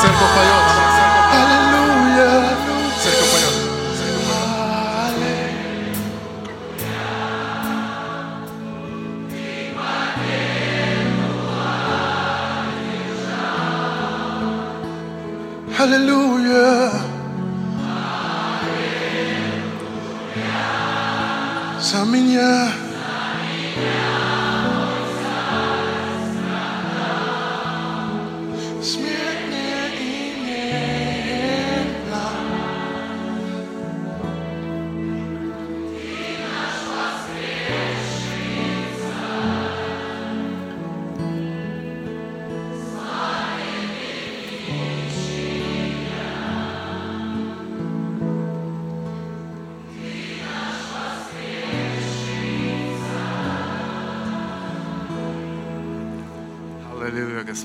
[0.00, 0.57] церковь поет.
[0.57, 0.57] Аллилуйя.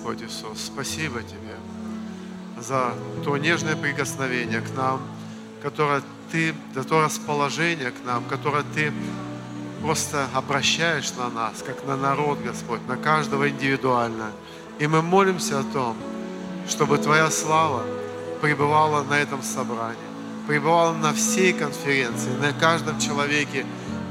[0.04, 0.66] Господь Иисус.
[0.66, 1.56] Спасибо Тебе
[2.60, 5.00] за то нежное прикосновение к нам,
[5.62, 8.92] которое Ты, за то расположение к нам, которое Ты
[9.82, 14.32] просто обращаешь на нас, как на народ, Господь, на каждого индивидуально.
[14.78, 15.96] И мы молимся о том,
[16.68, 17.86] чтобы Твоя слава
[18.42, 19.96] пребывала на этом собрании,
[20.48, 23.66] пребывала на всей конференции, на каждом человеке,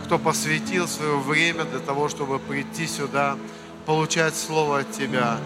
[0.07, 3.37] кто посвятил свое время для того, чтобы прийти сюда,
[3.85, 5.37] получать Слово от Тебя,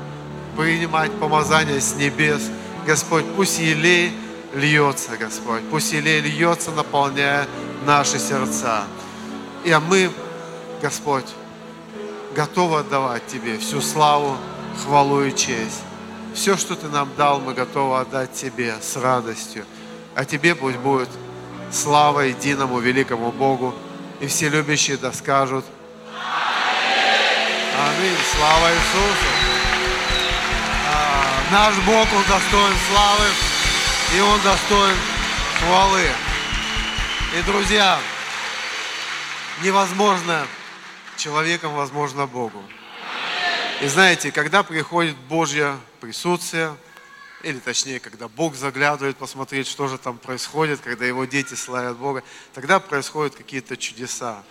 [0.57, 2.43] принимать помазание с небес.
[2.87, 4.13] Господь, пусть елей
[4.55, 7.47] льется, Господь, пусть елей льется, наполняя
[7.85, 8.85] наши сердца.
[9.65, 10.11] И а мы,
[10.81, 11.27] Господь,
[12.35, 14.37] готовы отдавать Тебе всю славу,
[14.83, 15.83] хвалу и честь.
[16.35, 19.65] Все, что Ты нам дал, мы готовы отдать Тебе с радостью.
[20.15, 21.09] А Тебе пусть будет
[21.71, 23.75] слава единому великому Богу.
[24.21, 25.65] И все любящие да скажут
[27.79, 28.17] Аминь.
[28.33, 29.36] Слава Иисусу.
[31.53, 33.27] Наш Бог, Он достоин славы,
[34.17, 34.97] и Он достоин
[35.61, 36.03] хвалы.
[37.39, 38.01] И, друзья,
[39.63, 40.45] невозможно
[41.17, 42.61] человеком, возможно Богу.
[43.81, 46.77] И знаете, когда приходит Божье присутствие,
[47.45, 52.25] или точнее, когда Бог заглядывает посмотреть, что же там происходит, когда Его дети славят Бога,
[52.55, 54.43] тогда происходят какие-то чудеса.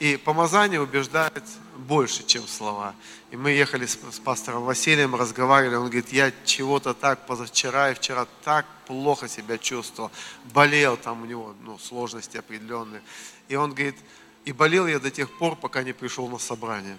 [0.00, 1.44] И помазание убеждает
[1.80, 2.94] больше, чем слова.
[3.30, 7.94] И мы ехали с, с пастором Василием, разговаривали, он говорит, я чего-то так позавчера и
[7.94, 10.10] вчера так плохо себя чувствовал,
[10.52, 13.02] болел там у него, ну, сложности определенные.
[13.48, 13.96] И он говорит,
[14.44, 16.98] и болел я до тех пор, пока не пришел на собрание.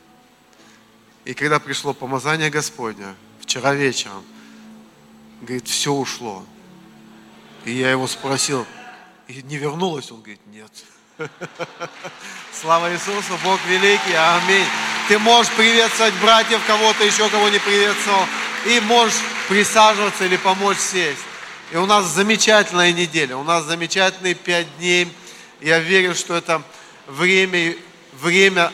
[1.26, 4.24] И когда пришло помазание Господня, вчера вечером,
[5.42, 6.44] говорит, все ушло.
[7.66, 8.66] И я его спросил,
[9.28, 10.12] и не вернулось?
[10.12, 10.72] Он говорит, нет.
[12.62, 14.66] Слава Иисусу, Бог великий, аминь.
[15.08, 18.26] Ты можешь приветствовать братьев, кого-то еще, кого не приветствовал,
[18.66, 21.22] и можешь присаживаться или помочь сесть.
[21.72, 25.12] И у нас замечательная неделя, у нас замечательные пять дней.
[25.60, 26.62] Я верю, что это
[27.08, 27.76] время,
[28.14, 28.72] время,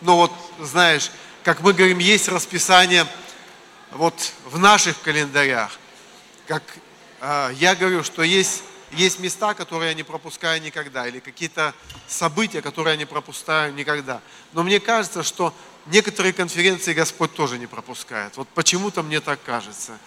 [0.00, 1.10] ну вот, знаешь,
[1.44, 3.06] как мы говорим, есть расписание
[3.90, 4.14] вот
[4.46, 5.72] в наших календарях.
[6.46, 6.62] Как
[7.20, 11.74] э, я говорю, что есть есть места, которые я не пропускаю никогда, или какие-то
[12.08, 14.20] события, которые я не пропускаю никогда.
[14.52, 15.54] Но мне кажется, что
[15.86, 18.36] некоторые конференции Господь тоже не пропускает.
[18.36, 19.98] Вот почему-то мне так кажется.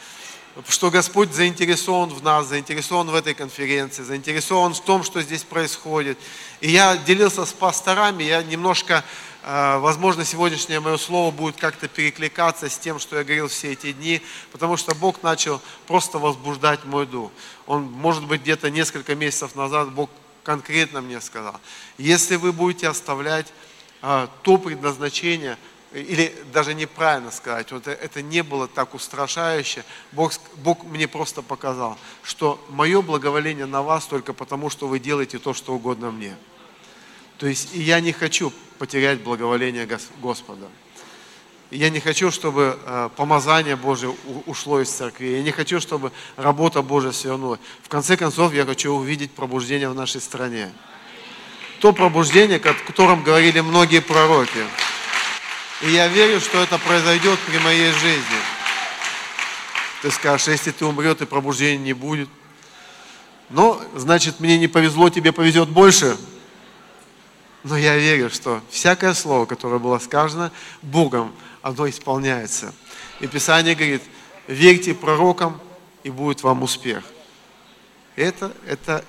[0.69, 6.17] Что Господь заинтересован в нас, заинтересован в этой конференции, заинтересован в том, что здесь происходит.
[6.61, 9.03] И я делился с пасторами, я немножко
[9.45, 14.21] возможно, сегодняшнее мое слово будет как-то перекликаться с тем, что я говорил все эти дни,
[14.51, 17.31] потому что Бог начал просто возбуждать мой дух.
[17.67, 20.09] Он, может быть, где-то несколько месяцев назад Бог
[20.43, 21.59] конкретно мне сказал,
[21.97, 23.51] если вы будете оставлять
[24.01, 25.57] а, то предназначение,
[25.93, 31.97] или даже неправильно сказать, вот это не было так устрашающе, Бог, Бог мне просто показал,
[32.21, 36.35] что мое благоволение на вас только потому, что вы делаете то, что угодно мне.
[37.37, 39.87] То есть и я не хочу потерять благоволение
[40.21, 40.67] Господа.
[41.71, 44.15] Я не хочу, чтобы э, помазание Божие
[44.45, 45.27] ушло из церкви.
[45.27, 47.59] Я не хочу, чтобы работа Божия свернулась.
[47.81, 50.71] В конце концов, я хочу увидеть пробуждение в нашей стране.
[51.79, 54.63] То пробуждение, о котором говорили многие пророки.
[55.81, 58.39] И я верю, что это произойдет при моей жизни.
[60.01, 62.29] Ты скажешь, если ты умрет и пробуждения не будет.
[63.49, 66.15] Но, значит, мне не повезло, тебе повезет больше.
[67.65, 70.51] Но я верю, что всякое слово, которое было сказано
[70.83, 71.33] Богом,
[71.63, 72.71] оно исполняется.
[73.19, 74.03] И Писание говорит,
[74.47, 75.59] верьте пророкам,
[76.03, 77.03] и будет вам успех.
[78.15, 79.03] Это, это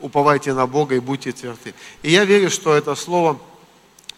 [0.00, 1.74] уповайте на Бога и будьте тверды.
[2.02, 3.38] И я верю, что это слово,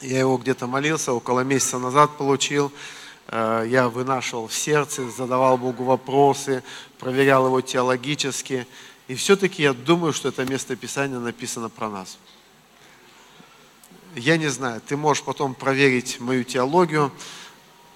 [0.01, 2.71] я его где-то молился, около месяца назад получил,
[3.27, 6.63] э, я вынашивал в сердце, задавал Богу вопросы,
[7.01, 8.69] проверял его теологически.
[9.09, 12.19] И все-таки я думаю, что это место Писания написано про нас.
[14.19, 17.13] Я не знаю, ты можешь потом проверить мою теологию,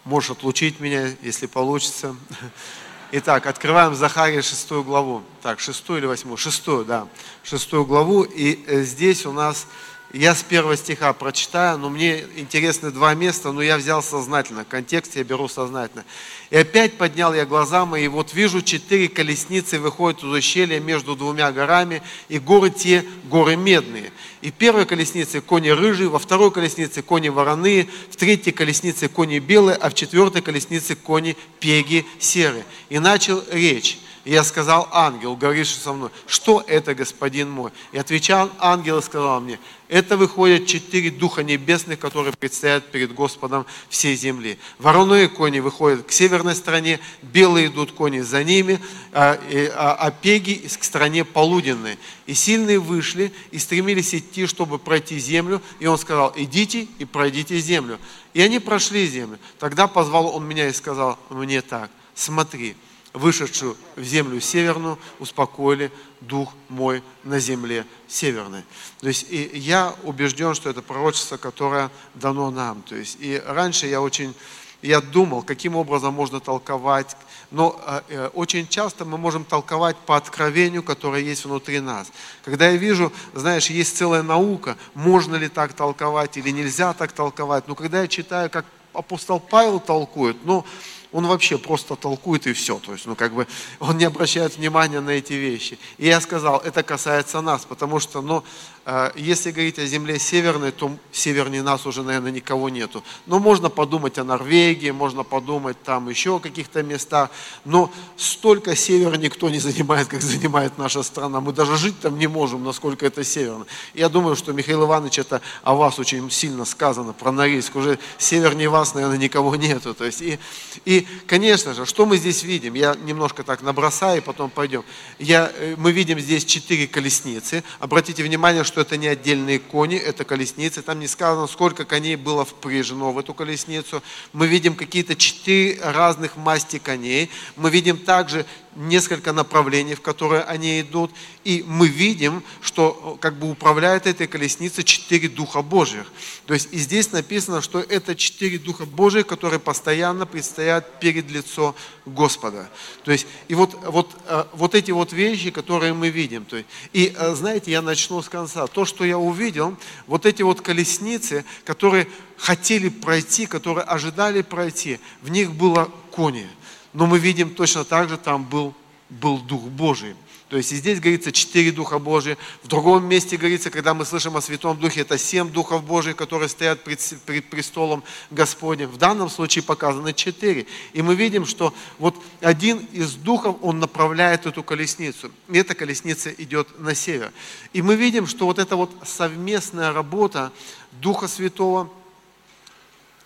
[0.04, 2.14] можешь отлучить меня, если получится.
[3.10, 5.22] Итак, открываем Захария шестую главу.
[5.42, 6.36] Так, шестую или восьмую?
[6.36, 7.08] Шестую, да.
[7.42, 8.22] Шестую главу.
[8.22, 9.66] И э, здесь у нас
[10.12, 15.16] я с первого стиха прочитаю, но мне интересны два места, но я взял сознательно, контекст
[15.16, 16.04] я беру сознательно.
[16.50, 21.16] «И опять поднял я глаза мои, и вот вижу четыре колесницы выходят из ущелья между
[21.16, 24.12] двумя горами, и горы те горы медные.
[24.42, 29.76] И первой колеснице кони рыжие, во второй колеснице кони вороные, в третьей колеснице кони белые,
[29.76, 32.64] а в четвертой колеснице кони пеги серые».
[32.90, 33.98] И начал речь.
[34.24, 37.72] И я сказал, ангел, говоривший со мной, что это, господин мой?
[37.90, 39.58] И отвечал ангел и сказал мне,
[39.88, 44.58] это выходят четыре духа небесных, которые предстоят перед Господом всей земли.
[44.78, 48.80] Вороные кони выходят к северной стороне, белые идут кони за ними,
[49.12, 49.38] а,
[49.74, 51.98] а, а пеги к стране полуденной.
[52.26, 55.60] И сильные вышли и стремились идти, чтобы пройти землю.
[55.80, 57.98] И он сказал, идите и пройдите землю.
[58.34, 59.38] И они прошли землю.
[59.58, 62.76] Тогда позвал он меня и сказал мне так, смотри,
[63.12, 68.64] вышедшую в землю северную, успокоили дух мой на земле северной.
[69.00, 72.82] То есть и я убежден, что это пророчество, которое дано нам.
[72.82, 74.34] То есть и раньше я очень,
[74.80, 77.16] я думал, каким образом можно толковать,
[77.50, 82.10] но э, э, очень часто мы можем толковать по откровению, которое есть внутри нас.
[82.44, 87.68] Когда я вижу, знаешь, есть целая наука, можно ли так толковать или нельзя так толковать,
[87.68, 88.64] но когда я читаю, как
[88.94, 90.64] апостол Павел толкует, ну,
[91.12, 92.78] он вообще просто толкует и все.
[92.78, 93.46] То есть, ну, как бы,
[93.80, 95.78] он не обращает внимания на эти вещи.
[95.98, 98.42] И я сказал, это касается нас, потому что, ну,
[98.84, 103.04] Э, если говорить о земле северной, то севернее нас уже, наверное, никого нету.
[103.26, 107.30] Но можно подумать о Норвегии, можно подумать там еще о каких-то местах.
[107.64, 111.40] Но столько севера никто не занимает, как занимает наша страна.
[111.40, 113.66] Мы даже жить там не можем, насколько это северно.
[113.94, 117.76] Я думаю, что Михаил Иванович, это о вас очень сильно сказано, про Норильск.
[117.76, 119.94] Уже севернее вас, наверное, никого нету.
[119.94, 120.40] То есть, и,
[120.84, 122.74] и, конечно же, что мы здесь видим?
[122.74, 124.84] Я немножко так набросаю, и потом пойдем.
[125.18, 127.62] Я, э, мы видим здесь четыре колесницы.
[127.78, 130.82] Обратите внимание, что это не отдельные кони, это колесницы.
[130.82, 134.02] Там не сказано, сколько коней было впряжено в эту колесницу.
[134.32, 137.30] Мы видим какие-то четыре разных масти коней.
[137.56, 138.46] Мы видим также
[138.76, 141.10] несколько направлений, в которые они идут.
[141.44, 146.06] И мы видим, что как бы управляет этой колесницей четыре Духа Божьих.
[146.46, 151.74] То есть и здесь написано, что это четыре Духа Божьих, которые постоянно предстоят перед лицо
[152.06, 152.68] Господа.
[153.04, 156.44] То есть и вот, вот, э, вот эти вот вещи, которые мы видим.
[156.44, 158.66] То есть, и э, знаете, я начну с конца.
[158.66, 159.76] То, что я увидел,
[160.06, 166.48] вот эти вот колесницы, которые хотели пройти, которые ожидали пройти, в них было кони–
[166.92, 168.74] но мы видим точно так же, там был,
[169.08, 170.14] был Дух Божий.
[170.52, 172.36] То есть и здесь говорится четыре Духа Божия.
[172.62, 176.50] В другом месте говорится, когда мы слышим о Святом Духе, это семь Духов Божьих, которые
[176.50, 178.90] стоят пред, пред престолом Господним.
[178.90, 180.66] В данном случае показано четыре.
[180.92, 185.32] И мы видим, что вот один из Духов, он направляет эту колесницу.
[185.48, 187.32] И эта колесница идет на север.
[187.72, 190.52] И мы видим, что вот эта вот совместная работа
[191.00, 191.90] Духа Святого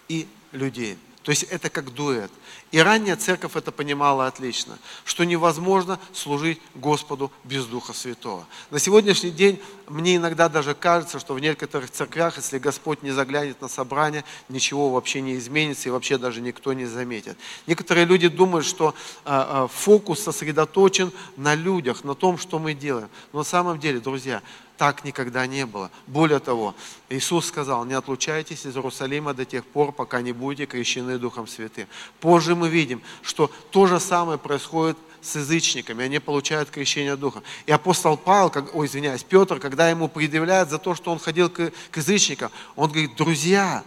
[0.09, 0.97] и людей.
[1.25, 2.31] То есть это как дуэт.
[2.73, 8.45] И ранняя церковь это понимала отлично, что невозможно служить Господу без Духа Святого.
[8.71, 13.61] На сегодняшний день мне иногда даже кажется, что в некоторых церквях, если Господь не заглянет
[13.61, 17.39] на собрание, ничего вообще не изменится и вообще даже никто не заметит.
[17.69, 18.95] Некоторые люди думают, что
[19.25, 23.09] а, а, фокус сосредоточен на людях, на том, что мы делаем.
[23.33, 24.43] Но на самом деле, друзья,
[24.77, 25.91] так никогда не было.
[26.07, 26.75] Более того,
[27.09, 31.87] Иисус сказал, не отлучайтесь из Иерусалима до тех пор, пока не будете крещены Духом Святым.
[32.21, 37.43] Позже мы видим, что то же самое происходит с язычниками, они получают крещение Духа.
[37.67, 41.51] И апостол Павел, как, ой, извиняюсь, Петр, когда ему предъявляют за то, что он ходил
[41.51, 43.85] к, к язычникам, он говорит, друзья,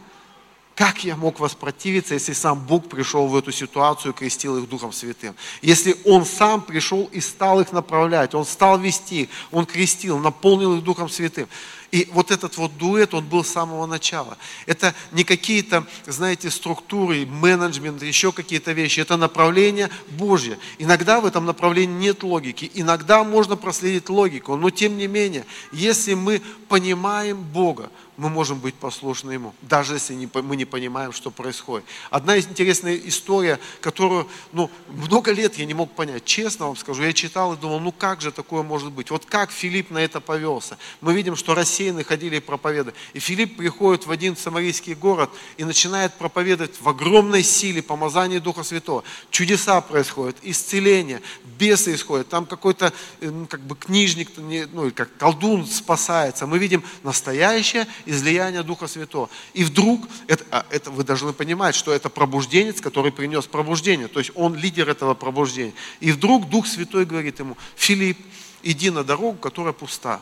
[0.79, 4.93] как я мог воспротивиться, если сам Бог пришел в эту ситуацию и крестил их Духом
[4.93, 5.35] Святым?
[5.61, 10.83] Если Он сам пришел и стал их направлять, Он стал вести, Он крестил, наполнил их
[10.85, 11.49] Духом Святым.
[11.91, 14.38] И вот этот вот дуэт, он был с самого начала.
[14.65, 19.00] Это не какие-то, знаете, структуры, менеджмент, еще какие-то вещи.
[19.00, 20.60] Это направление Божье.
[20.77, 22.69] Иногда в этом направлении нет логики.
[22.75, 24.55] Иногда можно проследить логику.
[24.55, 30.29] Но тем не менее, если мы понимаем Бога, мы можем быть послушны Ему, даже если
[30.41, 31.86] мы не понимаем, что происходит.
[32.10, 37.13] Одна интересная история, которую ну, много лет я не мог понять, честно вам скажу, я
[37.13, 39.10] читал и думал, ну как же такое может быть?
[39.10, 40.77] Вот как Филипп на это повелся?
[41.00, 42.95] Мы видим, что Россия рассеяны, ходили и проповедовали.
[43.13, 48.63] И Филипп приходит в один самарийский город и начинает проповедовать в огромной силе помазания Духа
[48.63, 49.03] Святого.
[49.31, 51.21] Чудеса происходят, исцеление,
[51.57, 52.27] бесы исходят.
[52.29, 56.48] Там какой-то э, ну, как бы книжник, ну, как колдун спасается.
[56.48, 59.29] Мы видим настоящее излияние Духа Святого.
[59.53, 64.07] И вдруг, это, а, это вы должны понимать, что это пробужденец, который принес пробуждение.
[64.07, 65.74] То есть он лидер этого пробуждения.
[66.01, 68.17] И вдруг Дух Святой говорит ему, Филипп,
[68.63, 70.21] иди на дорогу, которая пуста.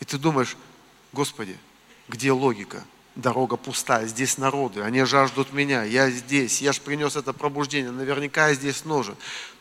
[0.00, 0.56] И ты думаешь,
[1.14, 1.56] Господи,
[2.08, 2.84] где логика?
[3.14, 8.48] Дорога пустая, здесь народы, они жаждут меня, я здесь, я же принес это пробуждение, наверняка
[8.48, 9.14] я здесь нужен.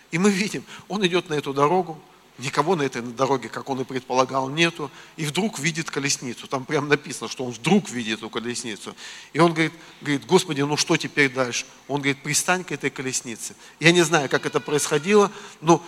[0.09, 2.01] И мы видим, он идет на эту дорогу,
[2.39, 4.89] Никого на этой дороге, как он и предполагал, нету.
[5.17, 6.47] И вдруг видит колесницу.
[6.47, 8.95] Там прям написано, что он вдруг видит эту колесницу.
[9.33, 11.67] И он говорит, говорит, Господи, ну что теперь дальше?
[11.87, 13.53] Он говорит, пристань к этой колеснице.
[13.79, 15.31] Я не знаю, как это происходило,
[15.61, 15.85] но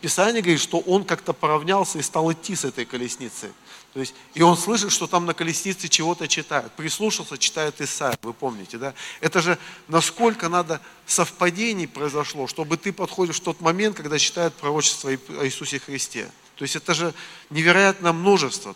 [0.00, 3.50] Писание говорит, что он как-то поравнялся и стал идти с этой колесницей.
[3.98, 6.72] То есть, и он слышит, что там на колеснице чего-то читают.
[6.74, 8.94] Прислушался, читают Исаия, вы помните, да?
[9.20, 15.10] Это же насколько надо совпадений произошло, чтобы ты подходишь в тот момент, когда читают пророчество
[15.10, 16.30] о Иисусе Христе.
[16.58, 17.14] То есть это же
[17.50, 18.74] невероятное множество.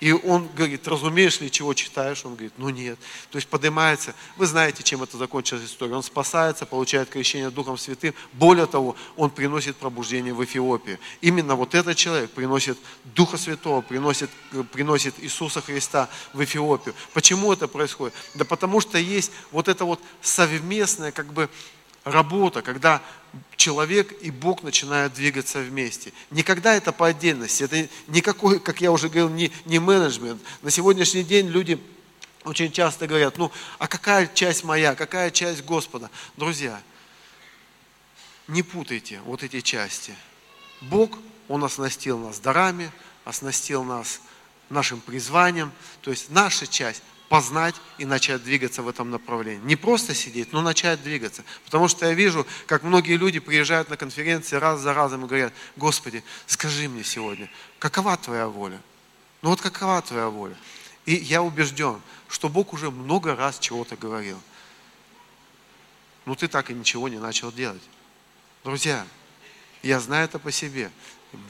[0.00, 2.24] И он говорит, разумеешь ли, чего читаешь?
[2.24, 2.98] Он говорит, ну нет.
[3.30, 4.14] То есть поднимается.
[4.38, 5.94] Вы знаете, чем это закончилась история.
[5.94, 8.14] Он спасается, получает крещение Духом Святым.
[8.32, 10.98] Более того, он приносит пробуждение в Эфиопию.
[11.20, 14.30] Именно вот этот человек приносит Духа Святого, приносит,
[14.72, 16.94] приносит Иисуса Христа в Эфиопию.
[17.12, 18.14] Почему это происходит?
[18.36, 21.50] Да потому что есть вот это вот совместное как бы
[22.10, 23.02] работа, когда
[23.56, 26.12] человек и Бог начинают двигаться вместе.
[26.30, 30.40] Никогда это по отдельности, это никакой, как я уже говорил, не, не менеджмент.
[30.62, 31.80] На сегодняшний день люди
[32.44, 36.10] очень часто говорят, ну, а какая часть моя, какая часть Господа?
[36.36, 36.80] Друзья,
[38.46, 40.14] не путайте вот эти части.
[40.80, 42.90] Бог, Он оснастил нас дарами,
[43.24, 44.20] оснастил нас
[44.70, 45.72] нашим призванием.
[46.00, 49.62] То есть наша часть познать и начать двигаться в этом направлении.
[49.64, 51.44] Не просто сидеть, но начать двигаться.
[51.64, 55.52] Потому что я вижу, как многие люди приезжают на конференции раз за разом и говорят,
[55.76, 58.80] Господи, скажи мне сегодня, какова Твоя воля?
[59.42, 60.56] Ну вот какова Твоя воля?
[61.04, 64.40] И я убежден, что Бог уже много раз чего-то говорил.
[66.24, 67.82] Но ты так и ничего не начал делать.
[68.64, 69.06] Друзья,
[69.82, 70.90] я знаю это по себе.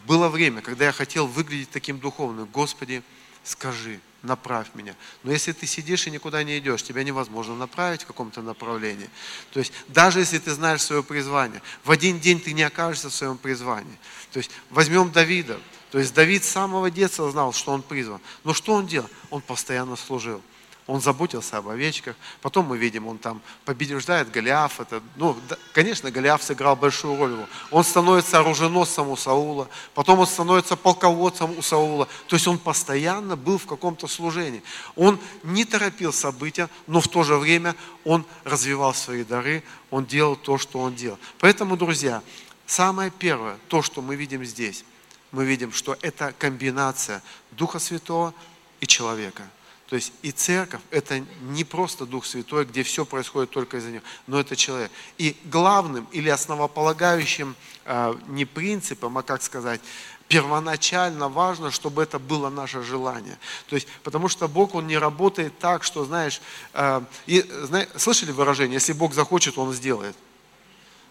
[0.07, 2.47] Было время, когда я хотел выглядеть таким духовным.
[2.47, 3.03] Господи,
[3.49, 4.95] скажи, направь меня.
[5.23, 9.09] Но если ты сидишь и никуда не идешь, тебя невозможно направить в каком-то направлении.
[9.53, 13.15] То есть даже если ты знаешь свое призвание, в один день ты не окажешься в
[13.15, 13.99] своем призвании.
[14.33, 15.59] То есть возьмем Давида.
[15.91, 18.21] То есть Давид с самого детства знал, что он призван.
[18.45, 19.09] Но что он делал?
[19.31, 20.43] Он постоянно служил.
[20.89, 22.17] Он заботился об овечках.
[22.41, 24.81] Потом мы видим, он там побеждает Голиаф.
[24.81, 27.33] Это, ну, да, конечно, Голиаф сыграл большую роль.
[27.33, 27.47] Его.
[27.71, 29.69] Он становится оруженосцем у Саула.
[29.93, 32.09] Потом он становится полководцем у Саула.
[32.27, 34.63] То есть он постоянно был в каком-то служении.
[34.97, 39.63] Он не торопил события, но в то же время он развивал свои дары.
[39.91, 41.19] Он делал то, что он делал.
[41.39, 42.23] Поэтому, друзья,
[42.65, 44.87] самое первое, то, что мы видим здесь,
[45.33, 48.33] мы видим, что это комбинация Духа Святого
[48.81, 49.43] и человека–
[49.89, 54.03] то есть и церковь– это не просто Дух Святой, где все происходит только из-за Него,
[54.27, 54.91] но это человек.
[55.17, 59.81] И главным или основополагающим а, не принципом, а как сказать,
[60.29, 63.39] первоначально важно, чтобы это было наше желание.
[63.69, 66.43] То есть, потому что Бог, Он не работает так, что, знаешь,
[66.75, 70.17] э, и, знаешь слышали выражение, если Бог захочет, Он сделает.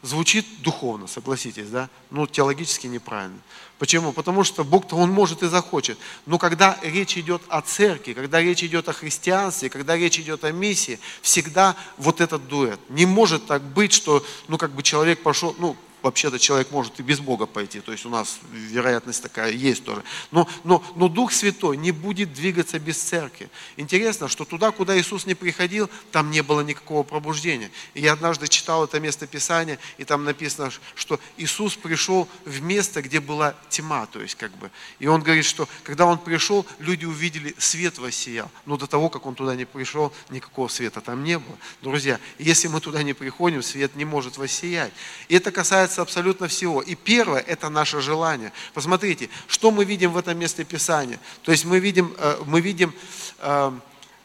[0.03, 1.89] Звучит духовно, согласитесь, да?
[2.11, 3.39] Ну, теологически неправильно.
[3.79, 4.11] Почему?
[4.11, 5.97] Потому что Бог-то Он может и захочет.
[6.25, 10.51] Но когда речь идет о церкви, когда речь идет о христианстве, когда речь идет о
[10.51, 12.79] миссии, всегда вот этот дуэт.
[12.89, 17.03] Не может так быть, что, ну, как бы человек пошел, ну, вообще-то человек может и
[17.03, 20.03] без Бога пойти, то есть у нас вероятность такая есть тоже.
[20.31, 23.49] Но, но, но Дух Святой не будет двигаться без церкви.
[23.77, 27.71] Интересно, что туда, куда Иисус не приходил, там не было никакого пробуждения.
[27.93, 33.01] И я однажды читал это место Писания, и там написано, что Иисус пришел в место,
[33.01, 34.69] где была тьма, то есть как бы.
[34.99, 38.51] И он говорит, что когда он пришел, люди увидели, свет воссиял.
[38.65, 41.57] Но до того, как он туда не пришел, никакого света там не было.
[41.81, 44.93] Друзья, если мы туда не приходим, свет не может воссиять.
[45.27, 46.81] И это касается касается абсолютно всего.
[46.81, 48.51] И первое– это наше желание.
[48.73, 51.17] Посмотрите, что мы видим в этом месте Писания.
[51.43, 52.93] То есть мы видим, э, мы видим
[53.39, 53.71] э,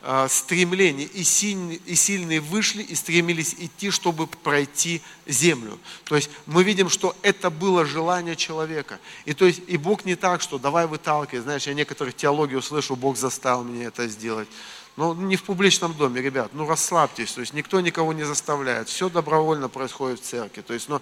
[0.02, 5.78] э, стремление, и сильные, и сильные вышли и стремились идти, чтобы пройти землю.
[6.04, 8.99] То есть мы видим, что это было желание человека.
[9.25, 11.42] И, то есть, и Бог не так, что давай выталкивай.
[11.42, 14.49] Знаешь, я некоторых теологию слышу, Бог заставил меня это сделать.
[14.94, 19.08] Ну, не в публичном доме, ребят, ну расслабьтесь, то есть никто никого не заставляет, все
[19.08, 20.61] добровольно происходит в церкви.
[20.61, 21.00] То есть, ну,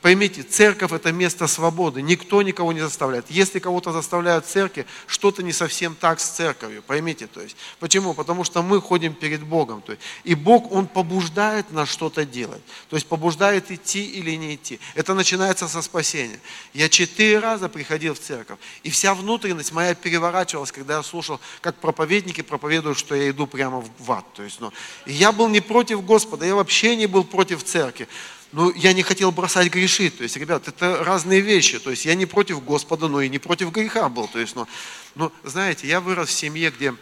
[0.00, 3.28] поймите, церковь это место свободы, никто никого не заставляет.
[3.30, 7.56] Если кого-то заставляют в церкви, что-то не совсем так с церковью, поймите, то есть.
[7.80, 8.14] Почему?
[8.14, 12.62] Потому что мы ходим перед Богом, то есть, и Бог, Он побуждает нас что-то делать,
[12.90, 14.78] то есть побуждает идти или не идти.
[14.94, 16.38] Это начинается со спасения.
[16.74, 21.74] Я четыре раза приходил в церковь, и вся внутренность моя переворачивалась, когда я слушал, как
[21.74, 24.24] проповедники проповедуют, что я иду прямо в ад.
[24.34, 24.72] То есть, ну,
[25.04, 28.08] я был не против Господа, я вообще не был против церкви.
[28.52, 30.10] Но я не хотел бросать греши.
[30.10, 31.78] То есть, ребят, это разные вещи.
[31.78, 34.28] То есть, я не против Господа, но и не против греха был.
[34.28, 34.68] То есть, ну,
[35.14, 36.94] ну, знаете, я вырос в семье, где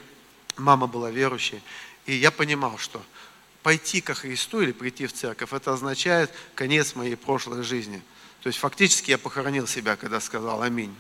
[0.57, 1.61] мама была верующей,
[2.07, 3.03] и я понимал, что
[3.63, 8.01] пойти ко Христу или прийти в церковь, это означает конец моей прошлой жизни.
[8.43, 10.95] То есть, фактически я похоронил себя, когда сказал «Аминь»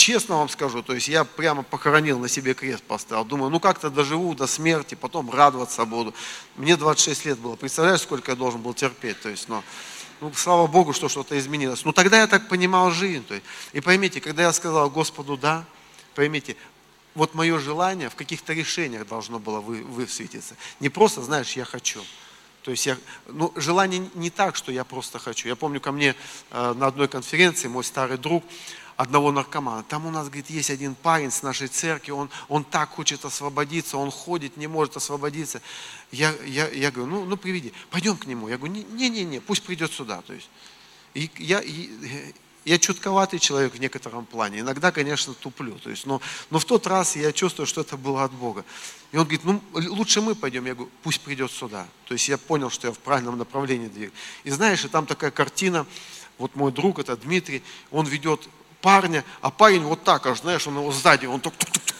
[0.00, 3.24] честно вам скажу, то есть я прямо похоронил на себе крест поставил.
[3.24, 6.14] Думаю, ну как-то доживу до смерти, потом радоваться буду.
[6.56, 7.54] Мне 26 лет было.
[7.54, 9.20] Представляешь, сколько я должен был терпеть?
[9.20, 9.62] То есть, ну,
[10.22, 11.84] ну, слава Богу, что что-то изменилось.
[11.84, 13.24] Ну, тогда я так понимал жизнь.
[13.24, 15.66] То есть, и поймите, когда я сказал Господу «да»,
[16.14, 16.56] поймите,
[17.14, 20.56] вот мое желание в каких-то решениях должно было вы, высветиться.
[20.80, 22.02] Не просто, знаешь, я хочу.
[22.62, 25.48] То есть я, ну, желание не так, что я просто хочу.
[25.48, 26.14] Я помню, ко мне
[26.50, 28.44] э, на одной конференции мой старый друг,
[29.00, 29.82] одного наркомана.
[29.82, 33.96] Там у нас, говорит, есть один парень с нашей церкви, он, он так хочет освободиться,
[33.96, 35.62] он ходит, не может освободиться.
[36.12, 38.48] Я, я, я говорю, ну, ну приведи, пойдем к нему.
[38.48, 40.20] Я говорю, не-не-не, пусть придет сюда.
[40.26, 40.50] То есть,
[41.14, 41.88] и я, и,
[42.66, 44.60] я чутковатый человек в некотором плане.
[44.60, 45.78] Иногда, конечно, туплю.
[45.78, 48.66] То есть, но, но в тот раз я чувствую, что это было от Бога.
[49.12, 50.66] И он говорит, ну лучше мы пойдем.
[50.66, 51.88] Я говорю, пусть придет сюда.
[52.04, 54.12] То есть я понял, что я в правильном направлении двигаюсь.
[54.44, 55.86] И знаешь, и там такая картина,
[56.36, 58.46] вот мой друг, это Дмитрий, он ведет
[58.80, 61.54] парня, а парень вот так аж, знаешь, он его сзади, он так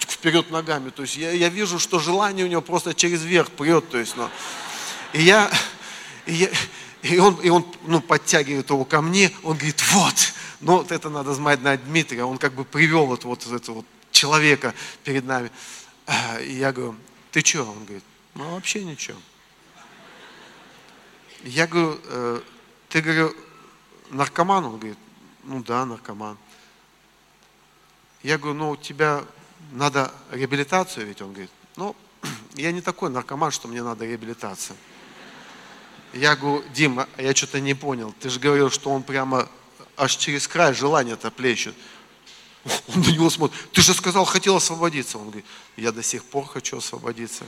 [0.08, 0.90] вперед ногами.
[0.90, 3.88] То есть я, я вижу, что желание у него просто через верх прет.
[3.90, 4.28] То есть, ну,
[5.12, 5.50] и я,
[6.26, 6.48] и, я,
[7.02, 11.08] и он, и он ну, подтягивает его ко мне, он говорит, вот, ну вот это
[11.08, 15.50] надо знать на Дмитрия, он как бы привел вот, вот этого человека перед нами.
[16.42, 16.96] И я говорю,
[17.30, 17.62] ты что?
[17.62, 19.18] Он говорит, ну вообще ничего.
[21.42, 22.40] Я говорю, «Э,
[22.90, 23.34] ты, говорю,
[24.10, 24.64] наркоман?
[24.64, 24.98] Он говорит,
[25.44, 26.36] ну да, наркоман.
[28.22, 29.24] Я говорю, ну у тебя
[29.72, 31.96] надо реабилитацию, ведь он говорит, ну
[32.54, 34.76] я не такой наркоман, что мне надо реабилитация.
[36.12, 38.14] Я говорю, Дима, я что-то не понял.
[38.20, 39.48] Ты же говорил, что он прямо
[39.96, 41.74] аж через край желание-то плещет.
[42.88, 43.58] Он на него смотрит.
[43.72, 45.18] Ты же сказал, хотел освободиться.
[45.18, 47.44] Он говорит, я до сих пор хочу освободиться.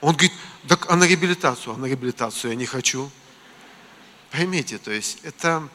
[0.00, 0.32] Он говорит,
[0.68, 1.74] так а на реабилитацию?
[1.74, 3.10] А на реабилитацию я не хочу.
[4.30, 5.68] Поймите, то есть это,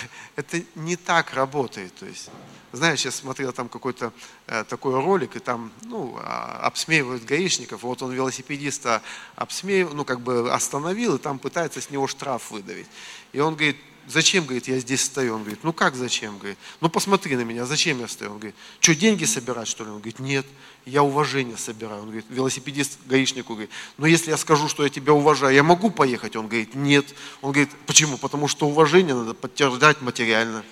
[0.36, 1.94] это не так работает.
[1.94, 2.30] То есть,
[2.72, 4.12] знаешь, я смотрел там какой-то
[4.46, 7.82] э, такой ролик, и там, ну, а, обсмеивают гаишников.
[7.82, 9.02] Вот он велосипедиста
[9.36, 12.86] обсмеивал, ну, как бы остановил, и там пытается с него штраф выдавить.
[13.32, 13.76] И он говорит,
[14.08, 15.34] Зачем, говорит, я здесь стою?
[15.34, 16.38] Он говорит, ну как зачем?
[16.38, 18.32] Говорит, ну посмотри на меня, зачем я стою?
[18.32, 19.90] Он говорит, что, деньги собирать, что ли?
[19.90, 20.44] Он говорит, нет,
[20.86, 22.00] я уважение собираю.
[22.00, 25.90] Он говорит, велосипедист гаишнику говорит, но если я скажу, что я тебя уважаю, я могу
[25.90, 26.34] поехать?
[26.34, 27.06] Он говорит, нет.
[27.40, 28.18] Он говорит, почему?
[28.18, 30.64] Потому что уважение надо подтверждать материально.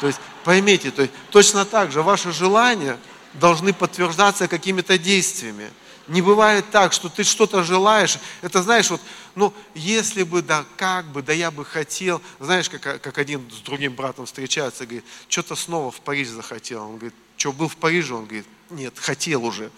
[0.00, 2.98] То есть, поймите, то есть, точно так же ваши желания
[3.34, 5.70] должны подтверждаться какими-то действиями.
[6.12, 8.18] Не бывает так, что ты что-то желаешь.
[8.42, 9.00] Это знаешь, вот,
[9.34, 12.20] ну, если бы, да, как бы, да я бы хотел.
[12.38, 16.82] Знаешь, как, как один с другим братом встречается, говорит, что-то снова в Париж захотел.
[16.82, 18.14] Он говорит, что, был в Париже?
[18.14, 19.70] Он говорит, нет, хотел уже.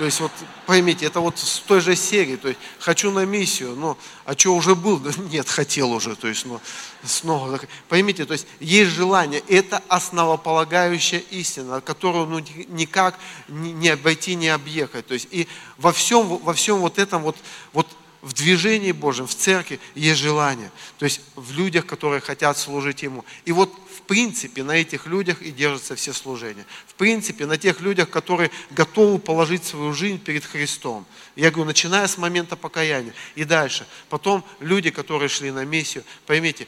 [0.00, 0.32] То есть вот
[0.64, 4.54] поймите, это вот с той же серии, то есть хочу на миссию, но а что
[4.54, 4.98] уже был?
[5.30, 6.58] Нет, хотел уже, то есть ну,
[7.04, 7.60] снова.
[7.86, 15.06] Поймите, то есть есть желание, это основополагающая истина, которую ну, никак не обойти, не объехать.
[15.06, 17.36] То есть и во всем, во всем вот этом вот,
[17.74, 17.86] вот
[18.22, 20.70] в движении Божьем, в церкви есть желание.
[20.98, 23.24] То есть в людях, которые хотят служить Ему.
[23.44, 26.66] И вот в принципе на этих людях и держатся все служения.
[26.86, 31.06] В принципе на тех людях, которые готовы положить свою жизнь перед Христом.
[31.34, 33.86] Я говорю, начиная с момента покаяния и дальше.
[34.10, 36.66] Потом люди, которые шли на миссию, поймите,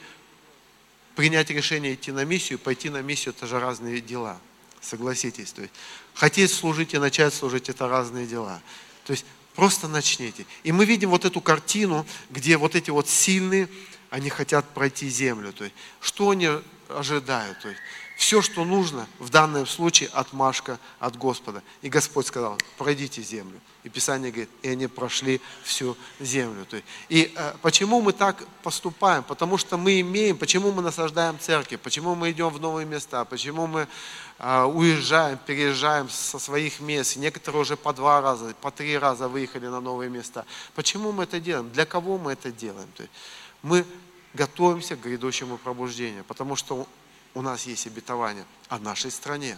[1.14, 4.40] принять решение идти на миссию, пойти на миссию, это же разные дела.
[4.80, 5.52] Согласитесь.
[5.52, 5.74] То есть,
[6.14, 8.62] хотеть служить и начать служить, это разные дела.
[9.04, 10.46] То есть Просто начните.
[10.62, 13.68] И мы видим вот эту картину, где вот эти вот сильные,
[14.10, 15.52] они хотят пройти землю.
[15.52, 16.48] То есть, что они
[16.88, 17.60] ожидают?
[17.60, 17.80] То есть,
[18.22, 21.60] все, что нужно в данном случае, отмашка от Господа.
[21.82, 23.60] И Господь сказал, пройдите землю.
[23.82, 26.64] И Писание говорит, и они прошли всю землю.
[27.08, 29.24] И э, почему мы так поступаем?
[29.24, 33.66] Потому что мы имеем, почему мы насаждаем церкви, почему мы идем в новые места, почему
[33.66, 33.88] мы
[34.38, 37.16] э, уезжаем, переезжаем со своих мест.
[37.16, 40.46] Некоторые уже по два раза, по три раза выехали на новые места.
[40.76, 41.72] Почему мы это делаем?
[41.72, 42.88] Для кого мы это делаем?
[43.62, 43.84] Мы
[44.32, 46.86] готовимся к грядущему пробуждению, потому что
[47.34, 49.56] у нас есть обетование о нашей стране.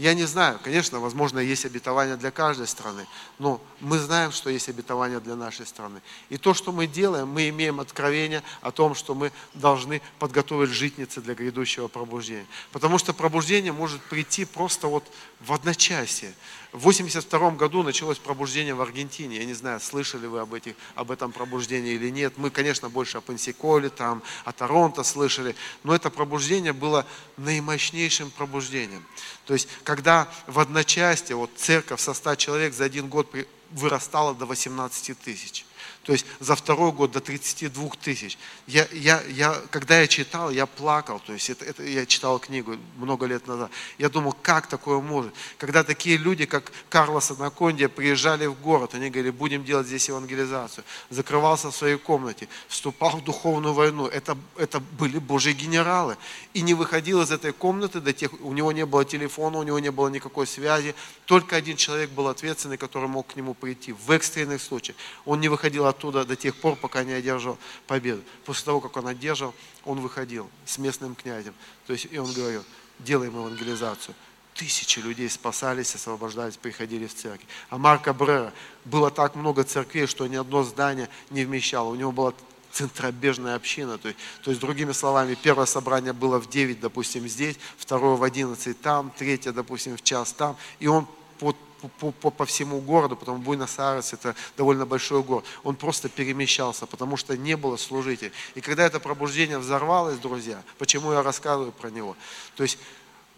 [0.00, 3.06] Я не знаю, конечно, возможно, есть обетование для каждой страны,
[3.38, 6.00] но мы знаем, что есть обетование для нашей страны.
[6.30, 11.20] И то, что мы делаем, мы имеем откровение о том, что мы должны подготовить житницы
[11.20, 12.46] для грядущего пробуждения.
[12.72, 15.04] Потому что пробуждение может прийти просто вот
[15.40, 16.32] в одночасье.
[16.72, 19.38] В 1982 году началось пробуждение в Аргентине.
[19.38, 22.34] Я не знаю, слышали вы об, этих, об этом пробуждении или нет.
[22.36, 25.56] Мы, конечно, больше о Пенсиколе, там, о Торонто слышали.
[25.82, 27.06] Но это пробуждение было
[27.36, 29.04] наимощнейшим пробуждением.
[29.46, 33.34] То есть, когда в одночасье вот, церковь со 100 человек за один год
[33.72, 35.64] вырастала до 18 тысяч.
[36.10, 38.36] То есть за второй год до 32 тысяч.
[38.66, 41.20] Я, я, я, когда я читал, я плакал.
[41.24, 43.70] То есть это, это, я читал книгу много лет назад.
[43.96, 45.32] Я думал, как такое может?
[45.56, 50.82] Когда такие люди, как Карлос Анакондия, приезжали в город, они говорили, будем делать здесь евангелизацию.
[51.10, 54.08] Закрывался в своей комнате, вступал в духовную войну.
[54.08, 56.16] Это, это были Божьи генералы.
[56.54, 59.78] И не выходил из этой комнаты до тех, у него не было телефона, у него
[59.78, 60.96] не было никакой связи.
[61.26, 64.96] Только один человек был ответственный, который мог к нему прийти в экстренных случаях.
[65.24, 68.22] Он не выходил оттуда до тех пор, пока не одержал победу.
[68.44, 71.54] После того, как он одержал, он выходил с местным князем.
[71.86, 72.64] То есть, и он говорил,
[72.98, 74.14] делаем евангелизацию.
[74.54, 77.46] Тысячи людей спасались, освобождались, приходили в церковь.
[77.68, 78.52] А Марка Брера
[78.84, 81.90] было так много церквей, что ни одно здание не вмещало.
[81.90, 82.32] У него была
[82.72, 83.98] центробежная община.
[83.98, 88.22] То есть, то есть, другими словами, первое собрание было в 9, допустим, здесь, второе в
[88.22, 90.56] 11 там, третье, допустим, в час там.
[90.78, 91.06] И он
[91.38, 91.56] под
[91.88, 95.44] по, по, по всему городу, потому Буэнос-Айрес это довольно большой город.
[95.62, 98.32] Он просто перемещался, потому что не было служителей.
[98.54, 102.16] И когда это пробуждение взорвалось, друзья, почему я рассказываю про него?
[102.56, 102.78] То есть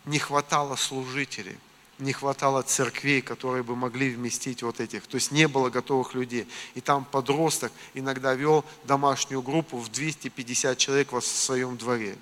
[0.05, 1.57] не хватало служителей,
[1.99, 5.07] не хватало церквей, которые бы могли вместить вот этих.
[5.07, 6.49] То есть не было готовых людей.
[6.75, 12.17] И там подросток иногда вел домашнюю группу в 250 человек в своем дворе.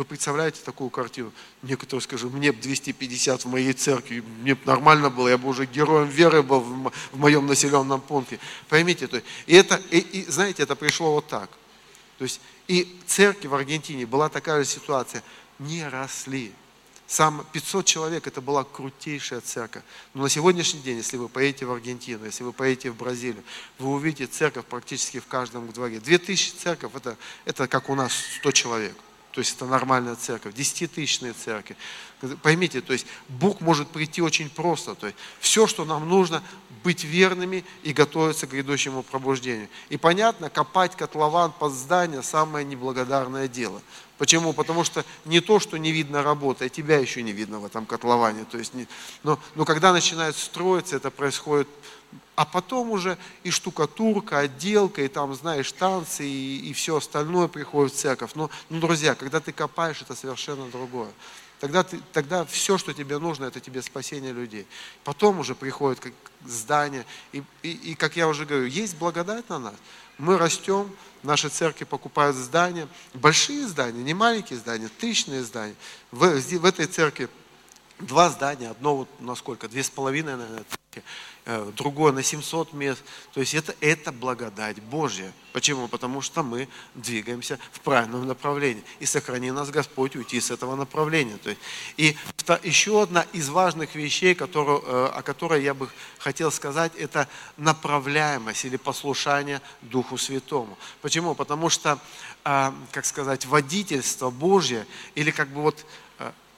[0.00, 1.30] Вы представляете такую картину?
[1.60, 5.66] Некоторые скажут, мне бы 250 в моей церкви, мне бы нормально было, я бы уже
[5.66, 8.40] героем веры был в моем населенном пункте.
[8.70, 11.50] Поймите, то есть, и это, и, и, знаете, это пришло вот так.
[12.16, 15.22] То есть, и церкви в Аргентине была такая же ситуация,
[15.58, 16.50] не росли.
[17.06, 19.82] Сам 500 человек, это была крутейшая церковь.
[20.14, 23.44] Но на сегодняшний день, если вы поедете в Аргентину, если вы поедете в Бразилию,
[23.78, 26.00] вы увидите церковь практически в каждом дворе.
[26.00, 28.96] 2000 церковь, это, это как у нас 100 человек.
[29.32, 31.76] То есть это нормальная церковь, десятитысячная церковь.
[32.42, 34.94] Поймите, то есть Бог может прийти очень просто.
[34.94, 36.42] То есть все, что нам нужно,
[36.82, 39.68] быть верными и готовиться к грядущему пробуждению.
[39.88, 43.80] И понятно, копать котлован под здание– самое неблагодарное дело.
[44.18, 44.52] Почему?
[44.52, 47.86] Потому что не то, что не видно работы, а тебя еще не видно в этом
[47.86, 48.44] котловане.
[48.44, 48.86] То есть не,
[49.22, 51.68] но, но когда начинает строиться, это происходит
[52.36, 57.92] а потом уже и штукатурка, отделка, и там, знаешь, танцы, и, и все остальное приходит
[57.92, 58.30] в церковь.
[58.34, 61.10] Но, ну, друзья, когда ты копаешь, это совершенно другое.
[61.60, 64.66] Тогда, ты, тогда все, что тебе нужно, это тебе спасение людей.
[65.04, 66.14] Потом уже приходит как
[66.46, 67.04] здание.
[67.32, 69.74] И, и, и, как я уже говорю, есть благодать на нас.
[70.16, 70.90] Мы растем,
[71.22, 75.74] наши церкви покупают здания, большие здания, не маленькие здания, тысячные здания.
[76.10, 77.28] В, в этой церкви
[78.00, 80.64] два здания, одно вот на сколько, две с половиной, наверное,
[81.46, 83.02] Э, другое на 700 мест.
[83.32, 85.32] То есть это, это благодать Божья.
[85.52, 85.88] Почему?
[85.88, 88.84] Потому что мы двигаемся в правильном направлении.
[88.98, 91.38] И сохрани нас Господь уйти с этого направления.
[91.38, 91.62] То есть,
[91.96, 92.16] и
[92.62, 98.66] еще одна из важных вещей, которую, э, о которой я бы хотел сказать, это направляемость
[98.66, 100.76] или послушание Духу Святому.
[101.00, 101.34] Почему?
[101.34, 101.98] Потому что,
[102.44, 105.86] э, как сказать, водительство Божье или как бы вот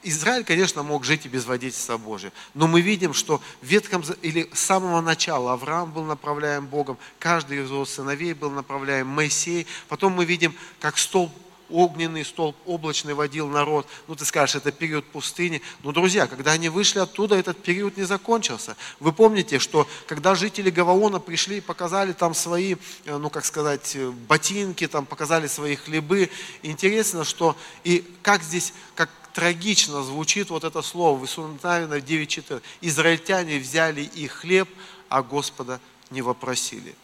[0.02, 4.50] Израиль, конечно, мог жить и без водительства Божия, но мы видим, что в Ветхом, или
[4.52, 10.12] с самого начала Авраам был направляем Богом, каждый из его сыновей был направляем, Моисей, потом
[10.14, 11.32] мы видим, как столб
[11.72, 13.86] огненный столб облачный водил народ.
[14.06, 15.62] Ну, ты скажешь, это период пустыни.
[15.82, 18.76] Но, друзья, когда они вышли оттуда, этот период не закончился.
[19.00, 23.96] Вы помните, что когда жители Гаваона пришли и показали там свои, э, ну, как сказать,
[23.96, 26.30] э, ботинки, там показали свои хлебы,
[26.62, 32.62] интересно, что и как здесь, как трагично звучит вот это слово в Исунтавина 9.14.
[32.82, 34.68] Израильтяне взяли их хлеб,
[35.08, 35.80] а Господа
[36.10, 36.94] не вопросили.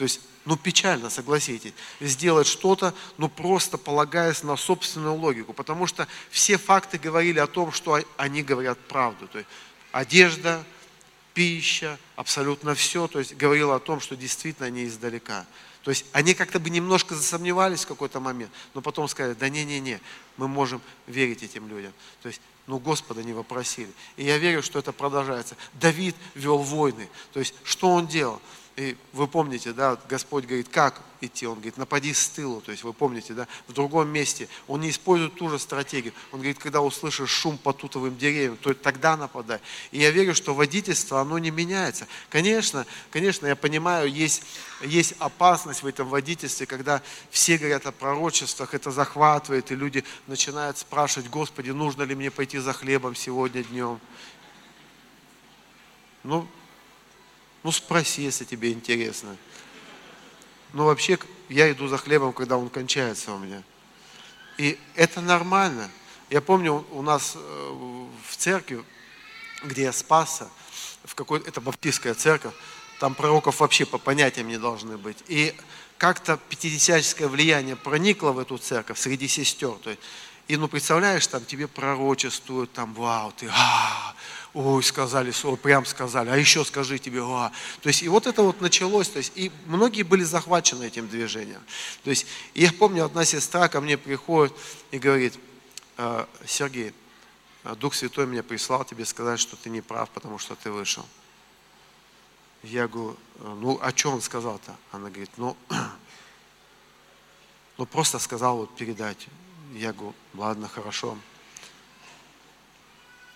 [0.00, 6.08] То есть, ну печально, согласитесь, сделать что-то, ну просто полагаясь на собственную логику, потому что
[6.30, 9.28] все факты говорили о том, что они говорят правду.
[9.28, 9.50] То есть
[9.92, 10.64] одежда,
[11.34, 15.44] пища, абсолютно все, то есть говорило о том, что действительно они издалека.
[15.82, 20.00] То есть они как-то бы немножко засомневались в какой-то момент, но потом сказали, да не-не-не,
[20.38, 21.92] мы можем верить этим людям.
[22.22, 23.92] То есть, ну Господа не вопросили.
[24.16, 25.58] И я верю, что это продолжается.
[25.74, 27.06] Давид вел войны.
[27.34, 28.40] То есть, что он делал?
[28.80, 31.46] И вы помните, да, Господь говорит, как идти?
[31.46, 32.62] Он говорит, напади с тылу.
[32.62, 36.14] То есть вы помните, да, в другом месте он не использует ту же стратегию.
[36.32, 39.60] Он говорит, когда услышишь шум по тутовым деревьям, то тогда нападай.
[39.90, 42.06] И я верю, что водительство, оно не меняется.
[42.30, 44.44] Конечно, конечно, я понимаю, есть,
[44.80, 50.78] есть опасность в этом водительстве, когда все говорят о пророчествах, это захватывает, и люди начинают
[50.78, 54.00] спрашивать, Господи, нужно ли мне пойти за хлебом сегодня днем?
[56.22, 56.48] Ну,
[57.62, 59.36] ну спроси, если тебе интересно.
[60.72, 61.18] Ну вообще,
[61.48, 63.62] я иду за хлебом, когда он кончается у меня.
[64.56, 65.90] И это нормально.
[66.30, 67.38] Я помню, у нас э,
[68.28, 68.84] в церкви,
[69.64, 70.48] где я спасся,
[71.04, 72.54] в какой это баптистская церковь,
[73.00, 75.18] там пророков вообще по понятиям не должны быть.
[75.26, 75.54] И
[75.98, 79.72] как-то пятидесяческое влияние проникло в эту церковь среди сестер.
[79.82, 80.02] То есть,
[80.48, 84.14] и ну представляешь, там тебе пророчествуют, там вау, ты а,
[84.54, 87.52] ой, сказали, ой, прям сказали, а еще скажи тебе, а.
[87.82, 91.60] То есть, и вот это вот началось, то есть, и многие были захвачены этим движением.
[92.04, 94.54] То есть, я помню, одна сестра ко мне приходит
[94.90, 95.38] и говорит,
[95.96, 96.92] «А, Сергей,
[97.62, 101.06] а Дух Святой меня прислал тебе сказать, что ты не прав, потому что ты вышел.
[102.62, 104.76] Я говорю, ну, а что он сказал-то?
[104.92, 105.56] Она говорит, ну,
[107.78, 109.28] ну, просто сказал вот передать.
[109.74, 111.16] Я говорю, ладно, хорошо.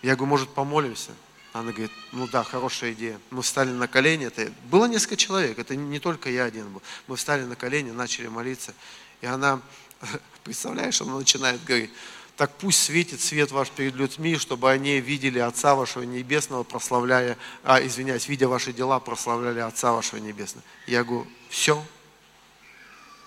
[0.04, 1.12] Я говорю, может, помолимся?
[1.54, 3.18] Она говорит, ну да, хорошая идея.
[3.30, 6.82] Мы встали на колени, это было несколько человек, это не только я один был.
[7.06, 8.74] Мы встали на колени, начали молиться.
[9.22, 9.62] И она,
[10.44, 11.90] представляешь, она начинает говорить,
[12.36, 17.80] так пусть светит свет ваш перед людьми, чтобы они видели Отца вашего Небесного, прославляя, а,
[17.82, 20.66] извиняюсь, видя ваши дела, прославляли Отца вашего Небесного.
[20.86, 21.82] Я говорю, все?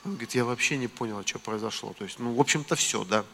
[0.05, 1.95] Он говорит, я вообще не понял, что произошло.
[1.97, 3.25] То есть, ну, в общем-то, все, да.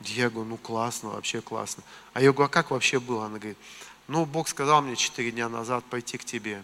[0.00, 1.82] Говорю, ну классно, вообще классно.
[2.14, 3.26] А я говорю, а как вообще было?
[3.26, 3.58] Она говорит,
[4.08, 6.62] ну Бог сказал мне четыре дня назад пойти к тебе.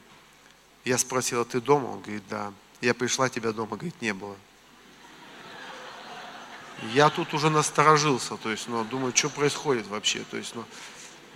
[0.85, 1.87] Я спросила, ты дома?
[1.87, 2.53] Он говорит, да.
[2.81, 4.37] Я пришла, тебя дома, говорит, не было.
[6.93, 10.65] Я тут уже насторожился, то есть, ну, думаю, что происходит вообще, то есть, ну,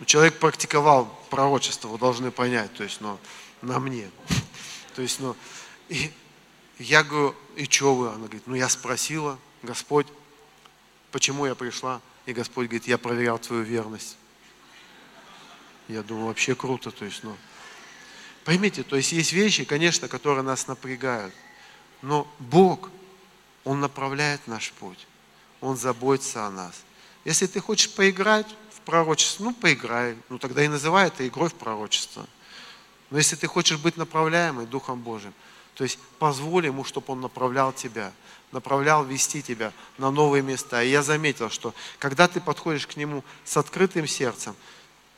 [0.04, 3.18] человек практиковал пророчество, вы должны понять, то есть, ну,
[3.62, 4.10] на мне.
[4.96, 5.36] То есть, ну,
[5.88, 6.10] и
[6.78, 8.08] я говорю, и что вы?
[8.08, 10.06] Она говорит, ну, я спросила, Господь,
[11.12, 12.00] Почему я пришла?
[12.26, 14.16] И Господь говорит, я проверял твою верность.
[15.88, 17.36] Я думаю, вообще круто, то есть, ну,
[18.44, 21.34] поймите, то есть есть вещи, конечно, которые нас напрягают,
[22.00, 22.90] но Бог,
[23.64, 25.06] Он направляет наш путь,
[25.60, 26.82] Он заботится о нас.
[27.24, 31.54] Если ты хочешь поиграть в пророчество, ну, поиграй, ну, тогда и называй это игрой в
[31.54, 32.26] пророчество.
[33.10, 35.34] Но если ты хочешь быть направляемый Духом Божьим,
[35.80, 38.12] то есть позволь Ему, чтобы Он направлял тебя–
[38.52, 40.82] направлял вести тебя на новые места.
[40.82, 44.54] И я заметил, что когда ты подходишь к Нему с открытым сердцем,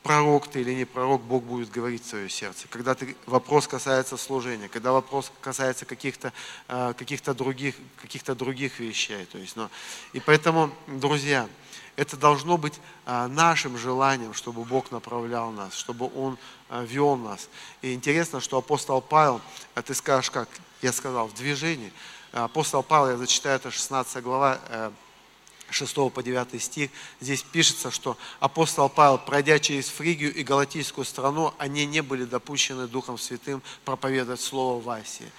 [0.03, 2.67] пророк ты или не пророк, Бог будет говорить в свое сердце.
[2.69, 6.33] Когда ты, вопрос касается служения, когда вопрос касается каких-то
[6.67, 9.25] э, каких других, каких других вещей.
[9.25, 9.69] То есть, ну,
[10.13, 11.47] и поэтому, друзья,
[11.95, 16.37] это должно быть э, нашим желанием, чтобы Бог направлял нас, чтобы Он
[16.69, 17.49] э, вел нас.
[17.81, 19.41] И интересно, что апостол Павел,
[19.75, 20.49] а ты скажешь как?
[20.81, 21.93] Я сказал, в движении.
[22.31, 24.59] Апостол Павел, я зачитаю, это 16 глава,
[25.69, 26.89] 6 э, по 9 стих,
[27.21, 32.87] здесь пишется, что апостол Павел, пройдя через Фригию и Галатийскую страну, они не были допущены
[32.87, 35.31] Духом Святым проповедовать Слово в Асии.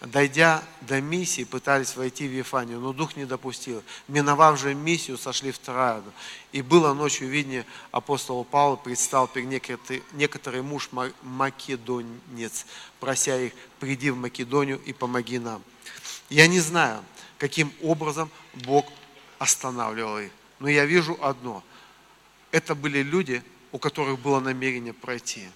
[0.00, 3.82] Дойдя до миссии, пытались войти в Ефанию, но Дух не допустил.
[4.08, 6.10] Миновав же миссию, сошли в Троаду.
[6.52, 9.48] И было ночью видение апостола Павла, предстал перед
[10.12, 10.88] некоторый муж
[11.22, 12.64] македонец,
[12.98, 15.62] прося их, приди в Македонию и помоги нам.
[16.30, 17.04] Я не знаю,
[17.36, 18.86] каким образом Бог
[19.38, 20.30] останавливал их.
[20.60, 21.62] Но я вижу одно.
[22.52, 25.46] Это были люди, у которых было намерение пройти.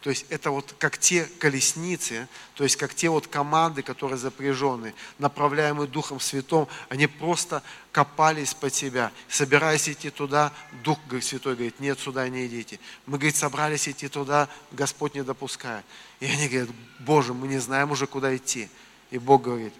[0.00, 4.94] То есть это вот как те колесницы, то есть как те вот команды, которые запряжены,
[5.18, 10.52] направляемые Духом Святым, они просто копались под себя, собираясь идти туда,
[10.84, 12.78] Дух Святой говорит, нет, сюда не идите.
[13.06, 15.84] Мы, говорит, собрались идти туда, Господь не допускает.
[16.20, 18.68] И они говорят, Боже, мы не знаем уже, куда идти.
[19.10, 19.74] И Бог говорит,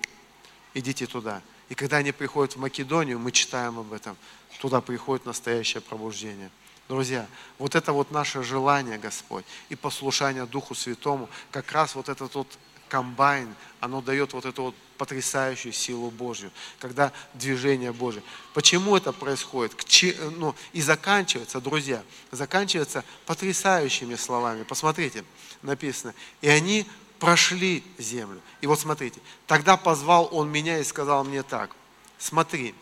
[0.74, 1.42] идите туда.
[1.68, 4.16] И когда они приходят в Македонию, мы читаем об этом,
[4.60, 6.50] туда приходит настоящее пробуждение.
[6.88, 7.26] Друзья,
[7.58, 12.46] вот это вот наше желание, Господь, и послушание Духу Святому, как раз вот этот вот
[12.88, 18.22] комбайн, оно дает вот эту вот потрясающую силу Божью, когда движение Божье.
[18.54, 19.74] Почему это происходит?
[20.36, 24.62] Ну, и заканчивается, друзья, заканчивается потрясающими словами.
[24.62, 25.24] Посмотрите,
[25.60, 26.14] написано.
[26.40, 26.86] И они
[27.18, 28.40] прошли землю.
[28.62, 31.70] И вот смотрите, тогда позвал он меня и сказал мне так,
[32.18, 32.74] смотри,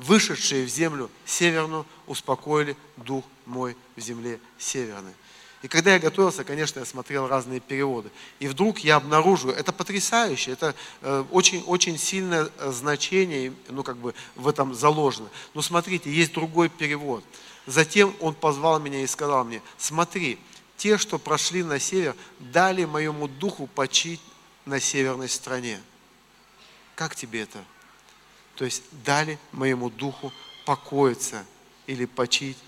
[0.00, 5.12] вышедшие в землю северную успокоили дух мой в земле северной.
[5.62, 8.10] И когда я готовился, конечно, я смотрел разные переводы.
[8.38, 13.98] И вдруг я обнаруживаю, это потрясающе, это э, очень, очень сильное э, значение, ну, как
[13.98, 15.28] бы в этом заложено.
[15.52, 17.22] Но смотрите, есть другой перевод.
[17.66, 20.38] Затем он позвал меня и сказал мне, смотри,
[20.78, 24.20] те, что прошли на север, дали моему духу почить
[24.64, 25.78] на северной стране.
[26.94, 27.58] Как тебе это?
[28.60, 30.30] То есть дали моему духу
[30.66, 31.46] покоиться
[31.86, 32.58] или почить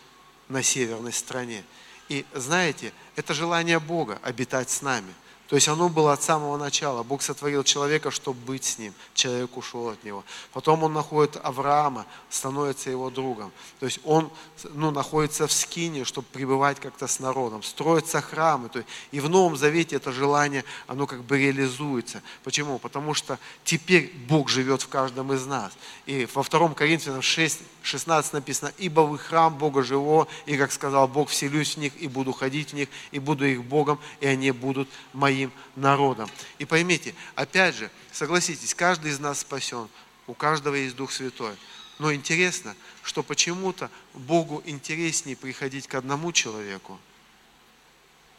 [0.49, 1.65] на северной стране.
[2.09, 5.13] И знаете, это желание Бога обитать с нами.
[5.53, 7.03] То есть оно было от самого начала.
[7.03, 8.95] Бог сотворил человека, чтобы быть с ним.
[9.13, 10.25] Человек ушел от него.
[10.55, 13.53] Потом он находит Авраама, становится его другом.
[13.79, 14.31] То есть он
[14.73, 17.63] ну, находится в скине, чтобы пребывать как-то с народом.
[17.63, 18.71] Строятся храмы.
[18.71, 22.23] То есть, и в Новом Завете это желание, оно как бы реализуется.
[22.45, 22.79] Почему?
[22.79, 25.75] Потому что теперь Бог живет в каждом из нас.
[26.07, 31.09] И во 2 Коринфянам 6, 16 написано, «Ибо вы храм Бога живого, и, как сказал
[31.09, 34.51] Бог, вселюсь в них, и буду ходить в них, и буду их Богом, и они
[34.51, 36.29] будут моим своим народом.
[36.59, 39.89] И поймите, опять же, согласитесь, каждый из нас спасен,
[40.27, 41.57] у каждого есть Дух Святой.
[41.99, 46.99] Но интересно, что почему-то Богу интереснее приходить к одному человеку,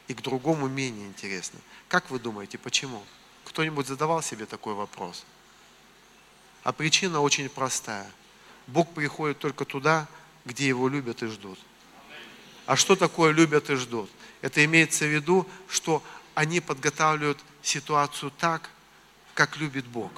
[0.10, 1.60] и к другому менее интересно.
[1.88, 3.02] Как вы думаете, почему?
[3.46, 5.24] Кто-нибудь задавал себе такой вопрос?
[6.64, 8.10] А причина очень простая.
[8.68, 10.08] Бог приходит только туда,
[10.46, 11.58] где Его любят и ждут.
[12.66, 14.10] А что такое любят и ждут?
[14.42, 16.04] Это имеется в виду, что
[16.36, 18.70] они подготавливают ситуацию так,
[19.34, 20.12] как любит Бог.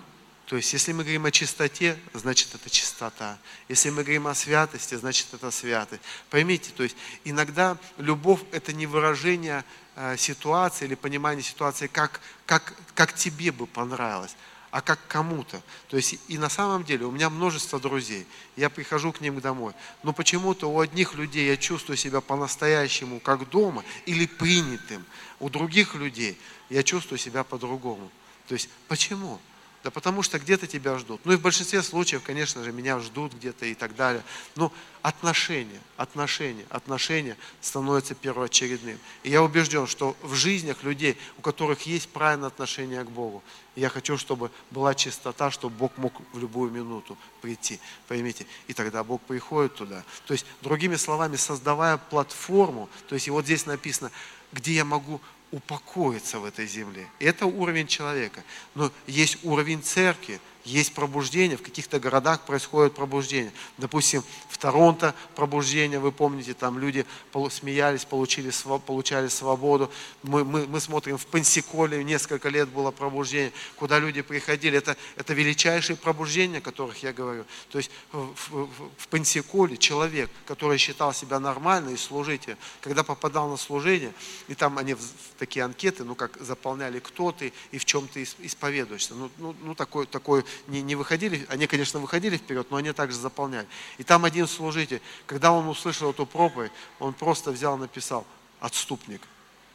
[0.45, 3.39] То есть, если мы говорим о чистоте, значит, это чистота.
[3.67, 6.03] Если мы говорим о святости, значит, это святость.
[6.29, 12.75] Поймите, то есть, иногда любовь– это не выражение э, ситуации или понимание ситуации, как, как,
[12.93, 14.35] как тебе бы понравилось,
[14.75, 15.61] а как кому-то.
[15.87, 18.27] То есть и на самом деле у меня множество друзей.
[18.57, 19.71] Я прихожу к ним домой.
[20.03, 25.05] Но почему-то у одних людей я чувствую себя по-настоящему как дома или принятым.
[25.39, 26.37] У других людей
[26.69, 28.11] я чувствую себя по-другому.
[28.49, 29.39] То есть почему?
[29.85, 31.21] Да потому что где-то тебя ждут.
[31.25, 34.23] Ну и в большинстве случаев, конечно же, меня ждут где-то и так далее.
[34.55, 38.97] Но отношения, отношения, отношения становятся первоочередным.
[39.21, 43.43] И я убежден, что в жизнях людей, у которых есть правильное отношение к Богу,
[43.75, 47.79] я хочу, чтобы была чистота, чтобы Бог мог в любую минуту прийти.
[48.07, 50.03] Поймите, и тогда Бог приходит туда.
[50.25, 54.09] То есть, другими словами, создавая платформу, то есть и вот здесь написано,
[54.51, 55.21] где я могу
[55.55, 57.07] упокоиться в этой земле.
[57.19, 58.43] Это уровень человека.
[58.75, 63.51] Но есть уровень церкви, есть пробуждение, в каких-то городах происходит пробуждение.
[63.77, 67.05] Допустим, в Торонто пробуждение, вы помните, там люди
[67.51, 68.51] смеялись, получили,
[68.85, 69.91] получали свободу.
[70.23, 74.77] Мы, мы, мы смотрим в Пенсиколе, несколько лет было пробуждение, куда люди приходили.
[74.77, 77.45] Это, это величайшее пробуждение, о которых я говорю.
[77.69, 83.49] То есть в, в, в Пенсиколе человек, который считал себя нормальным и служителем, когда попадал
[83.49, 84.13] на служение,
[84.47, 88.07] и там они в, в такие анкеты, ну как заполняли, кто ты и в чем
[88.07, 89.13] ты исповедуешься.
[89.13, 93.17] Ну, ну, ну такой, такой не, не выходили, они, конечно, выходили вперед, но они также
[93.17, 93.67] заполняли.
[93.97, 98.25] И там один служитель, когда он услышал эту проповедь, он просто взял написал
[98.59, 99.21] «отступник».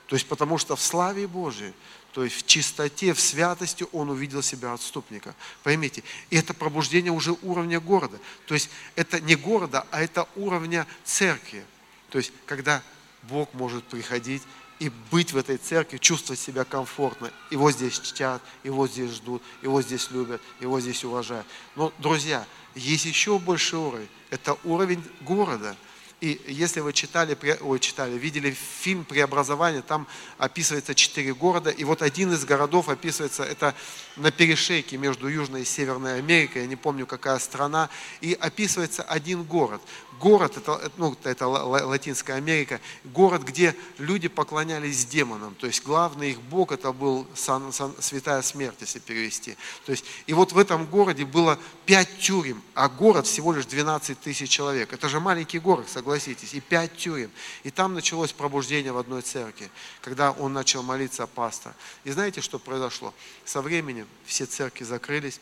[0.06, 1.72] То есть потому что в славе Божией,
[2.12, 5.34] то есть в чистоте, в святости он увидел себя отступника.
[5.62, 8.18] Поймите, и это пробуждение уже уровня города.
[8.46, 11.64] То есть это не города, а это уровня церкви.
[12.08, 12.82] То есть когда
[13.22, 14.42] Бог может приходить
[14.80, 17.30] и быть в этой церкви, чувствовать себя комфортно.
[17.50, 21.46] Его здесь чтят, его здесь ждут, его здесь любят, его здесь уважают.
[21.76, 24.08] Но, друзья, есть еще больший уровень.
[24.30, 25.76] Это уровень города–
[26.20, 32.02] и если вы читали, ой, читали, видели фильм «Преобразование», там описывается четыре города, и вот
[32.02, 33.74] один из городов описывается, это
[34.20, 37.88] на перешейке между Южной и Северной Америкой, я не помню, какая страна,
[38.20, 39.80] и описывается один город.
[40.20, 46.42] Город, это, ну, это Латинская Америка, город, где люди поклонялись демонам, то есть главный их
[46.42, 49.56] бог это был сан, сан, Святая Смерть, если перевести.
[49.86, 54.20] То есть, и вот в этом городе было пять тюрем, а город всего лишь 12
[54.20, 54.92] тысяч человек.
[54.92, 57.30] Это же маленький город, согласитесь и пять тюрем.
[57.62, 59.70] И там началось пробуждение в одной церкви,
[60.02, 61.72] когда он начал молиться пастор.
[62.04, 63.14] И знаете, что произошло?
[63.46, 65.40] Со временем все церкви закрылись,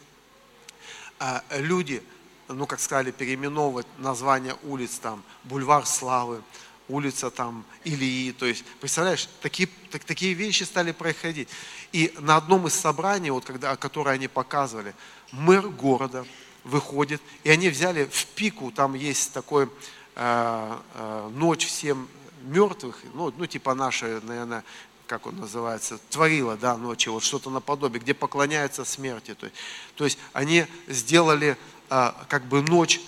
[1.18, 2.02] а люди,
[2.48, 6.42] ну, как сказали, переименовывать название улиц, там, Бульвар Славы,
[6.88, 8.32] улица там Илии.
[8.32, 11.48] То есть, представляешь, такие, так, такие вещи стали происходить.
[11.92, 14.94] И на одном из собраний, вот, когда, которое они показывали,
[15.32, 16.24] мэр города
[16.64, 19.68] выходит, и они взяли в пику, там есть такой
[20.16, 22.08] э, э, ночь всем
[22.42, 24.64] мертвых, ну, ну типа наша, наверное,
[25.08, 29.34] как он называется, творила, да, ночи, вот что-то наподобие, где поклоняются смерти.
[29.34, 29.56] То есть,
[29.96, 31.56] то есть они сделали
[31.90, 33.00] а, как бы ночь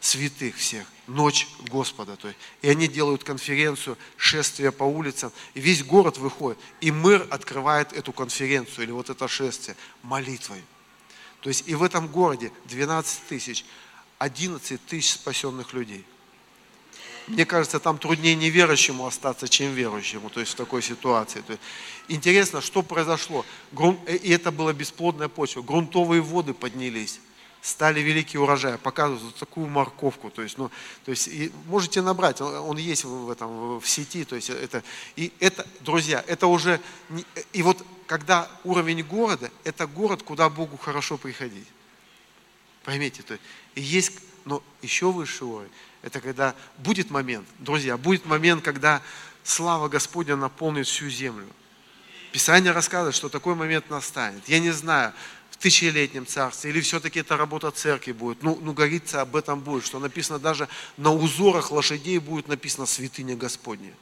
[0.00, 2.16] святых всех, ночь Господа.
[2.16, 7.26] То есть, и они делают конференцию, шествие по улицам, и весь город выходит, и мэр
[7.30, 10.62] открывает эту конференцию или вот это шествие молитвой.
[11.40, 13.64] То есть и в этом городе 12 тысяч,
[14.18, 16.04] 11 тысяч спасенных людей.
[17.26, 21.40] Мне кажется, там труднее неверующему остаться, чем верующему, то есть в такой ситуации.
[21.40, 21.62] То есть,
[22.08, 23.46] интересно, что произошло.
[24.06, 25.62] И это была бесплодная почва.
[25.62, 27.20] Грунтовые воды поднялись
[27.64, 30.70] стали великие урожаи, показывают вот такую морковку, то есть, ну,
[31.06, 34.82] то есть и можете набрать, он, он есть в, этом, в сети, то есть это,
[35.16, 40.76] и это, друзья, это уже, не, и вот когда уровень города, это город, куда Богу
[40.76, 41.66] хорошо приходить,
[42.84, 43.44] поймите, то есть,
[43.76, 44.12] и есть,
[44.44, 45.72] но еще выше уровень,
[46.04, 49.00] это когда будет момент, друзья, будет момент, когда
[49.42, 51.46] слава Господня наполнит всю землю.
[52.30, 54.46] Писание рассказывает, что такой момент настанет.
[54.46, 55.14] Я не знаю,
[55.50, 58.42] в тысячелетнем царстве, или все-таки это работа церкви будет.
[58.42, 63.34] Ну, ну, говорится об этом будет, что написано даже на узорах лошадей будет написано «Святыня
[63.34, 63.94] Господня».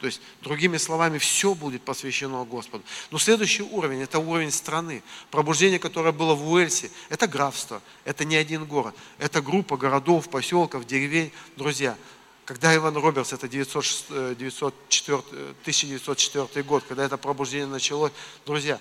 [0.00, 2.84] То есть, другими словами, все будет посвящено Господу.
[3.10, 5.02] Но следующий уровень– это уровень страны.
[5.30, 8.94] Пробуждение, которое было в Уэльсе, это графство, это не один город.
[9.18, 11.32] Это группа городов, поселков, деревень.
[11.56, 11.96] Друзья,
[12.44, 18.12] когда Иван Робертс, это 904, 1904 э, год, когда это пробуждение началось,
[18.46, 18.78] друзья,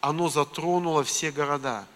[0.00, 1.86] оно затронуло все города.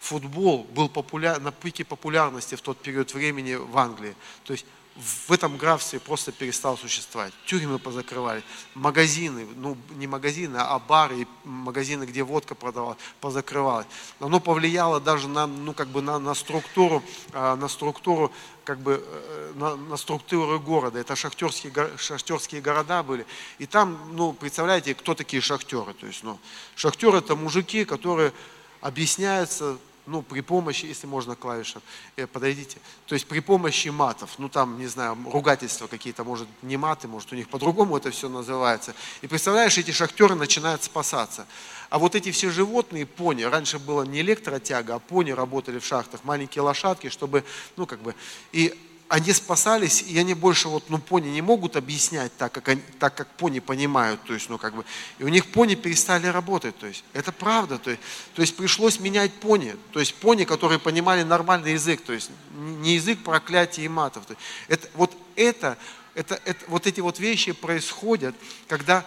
[0.00, 4.16] Футбол был популяр, на пике популярности в тот период времени в Англии.
[4.44, 4.64] То есть
[5.00, 7.32] в этом графстве просто перестал существовать.
[7.46, 8.42] Тюрьмы позакрывали,
[8.74, 13.86] магазины, ну не магазины, а бары, магазины, где водка продавалась, позакрывалось.
[14.18, 18.30] Оно повлияло даже на, ну, как бы на, на структуру, а, на структуру,
[18.64, 20.98] как бы, э, на, на структуру города.
[20.98, 23.26] Это шахтерские, шахтерские города были.
[23.58, 25.94] И там, ну, представляете, кто такие шахтеры?
[25.94, 26.38] То есть, ну,
[26.74, 28.32] шахтеры это мужики, которые
[28.80, 31.82] объясняются ну, при помощи, если можно клавишам,
[32.16, 36.76] э, подойдите, то есть при помощи матов, ну, там, не знаю, ругательства какие-то, может, не
[36.76, 38.94] маты, может, у них по-другому это все называется.
[39.22, 41.46] И представляешь, эти шахтеры начинают спасаться.
[41.90, 46.24] А вот эти все животные, пони, раньше было не электротяга, а пони работали в шахтах,
[46.24, 47.44] маленькие лошадки, чтобы,
[47.76, 48.14] ну, как бы,
[48.52, 48.78] и
[49.10, 53.12] они спасались, и они больше вот, ну, пони не могут объяснять так, как, они, так,
[53.12, 54.84] как пони понимают, то есть, ну, как бы,
[55.18, 58.00] и у них пони перестали работать, то есть, это правда, то есть,
[58.34, 62.94] то есть пришлось менять пони, то есть, пони, которые понимали нормальный язык, то есть, не
[62.94, 65.76] язык проклятий и матов, то есть, это, вот это,
[66.14, 68.36] это, это, вот эти вот вещи происходят,
[68.68, 69.04] когда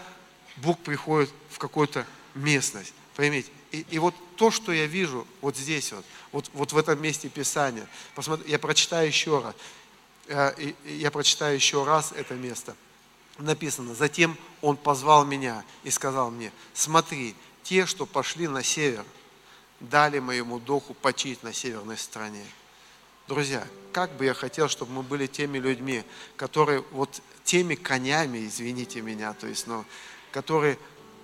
[0.57, 5.93] Бог приходит в какую-то местность, поймите, и, и вот то, что я вижу вот здесь
[5.93, 9.55] вот, вот, вот в этом месте Писания, посмотри, я прочитаю еще раз,
[10.27, 12.75] я прочитаю еще раз это место.
[13.37, 19.05] Написано, затем он позвал меня и сказал мне, смотри, те, что пошли на север,
[19.79, 22.45] дали моему духу почить на северной стороне.
[23.27, 26.03] Друзья, как бы я хотел, чтобы мы были теми людьми,
[26.35, 29.83] которые вот теми конями, извините меня, то есть, ну,
[30.31, 30.77] которые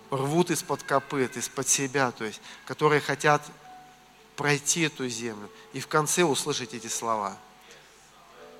[0.09, 3.45] рвут из-под копыт, из-под себя, то есть, которые хотят
[4.35, 7.37] пройти эту землю и в конце услышать эти слова–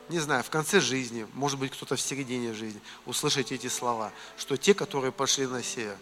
[0.10, 4.58] не знаю, в конце жизни, может быть, кто-то в середине жизни, услышать эти слова, что
[4.58, 5.98] те, которые пошли на север,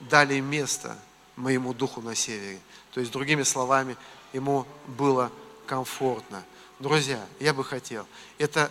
[0.00, 0.96] дали место
[1.36, 2.60] моему духу на севере.
[2.92, 3.96] То есть, другими словами,
[4.34, 5.32] ему было
[5.66, 6.44] комфортно.
[6.78, 8.70] Друзья, я бы хотел, это,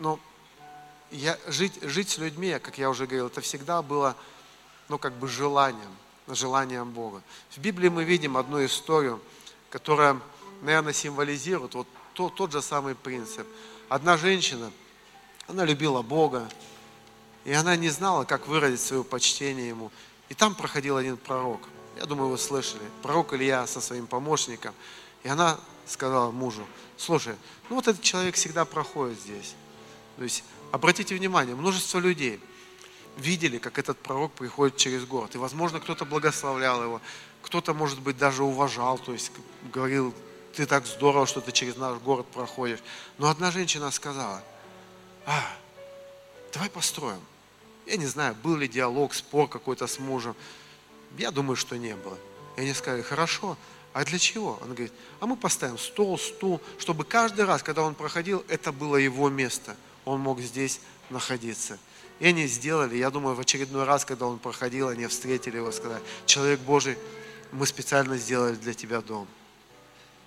[0.00, 0.18] ну,
[1.12, 4.16] я, жить, жить с людьми, как я уже говорил, это всегда было,
[4.88, 5.96] ну, как бы желанием,
[6.26, 7.22] желанием Бога.
[7.50, 9.20] В Библии мы видим одну историю,
[9.70, 10.20] которая,
[10.62, 13.46] наверное, символизирует вот тот, тот же самый принцип–
[13.88, 14.70] одна женщина,
[15.46, 16.48] она любила Бога,
[17.44, 19.90] и она не знала, как выразить свое почтение Ему.
[20.28, 21.60] И там проходил один пророк.
[21.96, 22.82] Я думаю, вы слышали.
[23.02, 24.74] Пророк Илья со своим помощником.
[25.22, 26.66] И она сказала мужу,
[26.96, 27.34] слушай,
[27.70, 29.54] ну вот этот человек всегда проходит здесь.
[30.16, 32.40] То есть, обратите внимание, множество людей
[33.16, 35.34] видели, как этот пророк приходит через город.
[35.34, 37.00] И, возможно, кто-то благословлял его,
[37.42, 39.32] кто-то, может быть, даже уважал, то есть
[39.72, 40.14] говорил
[40.54, 42.80] ты так здорово, что ты через наш город проходишь.
[43.18, 44.42] Но одна женщина сказала,
[45.26, 45.44] а,
[46.52, 47.20] давай построим.
[47.86, 50.34] Я не знаю, был ли диалог, спор какой-то с мужем.
[51.16, 52.18] Я думаю, что не было.
[52.56, 53.56] И они сказали, хорошо,
[53.92, 54.58] а для чего?
[54.62, 58.96] Он говорит, а мы поставим стол, стул, чтобы каждый раз, когда он проходил, это было
[58.96, 59.76] его место.
[60.04, 60.80] Он мог здесь
[61.10, 61.78] находиться.
[62.20, 66.02] И они сделали, я думаю, в очередной раз, когда он проходил, они встретили его, сказали,
[66.26, 66.98] человек Божий,
[67.52, 69.28] мы специально сделали для тебя дом.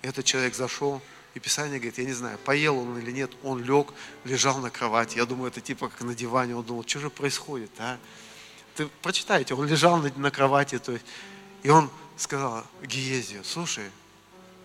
[0.02, 1.00] Этот человек зашел,
[1.34, 3.94] и Писание говорит, я не знаю, поел он или нет, он лег,
[4.24, 5.16] лежал на кровати.
[5.16, 6.56] Я думаю, это типа как на диване.
[6.56, 7.98] Он думал, что же происходит, а?
[8.74, 11.04] Ты прочитайте, он лежал на, на кровати, то есть,
[11.62, 13.90] и он сказал Гиезию, слушай,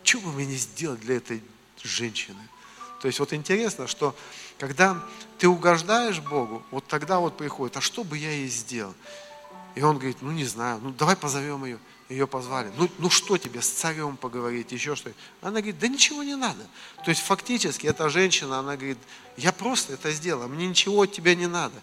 [0.03, 1.43] что бы мне не сделать для этой
[1.83, 2.39] женщины?
[3.01, 4.15] То есть вот интересно, что
[4.57, 5.03] когда
[5.37, 8.95] ты угождаешь Богу, вот тогда вот приходит, а что бы я ей сделал?
[9.75, 11.77] И он говорит, ну не знаю, ну давай позовем ее.
[12.09, 12.71] Ее позвали.
[12.77, 16.65] Ну, ну что тебе, с царем поговорить, еще что Она говорит, да ничего не надо.
[17.03, 18.97] То есть фактически эта женщина, она говорит,
[19.35, 21.75] я просто это сделала, мне ничего от тебя не надо.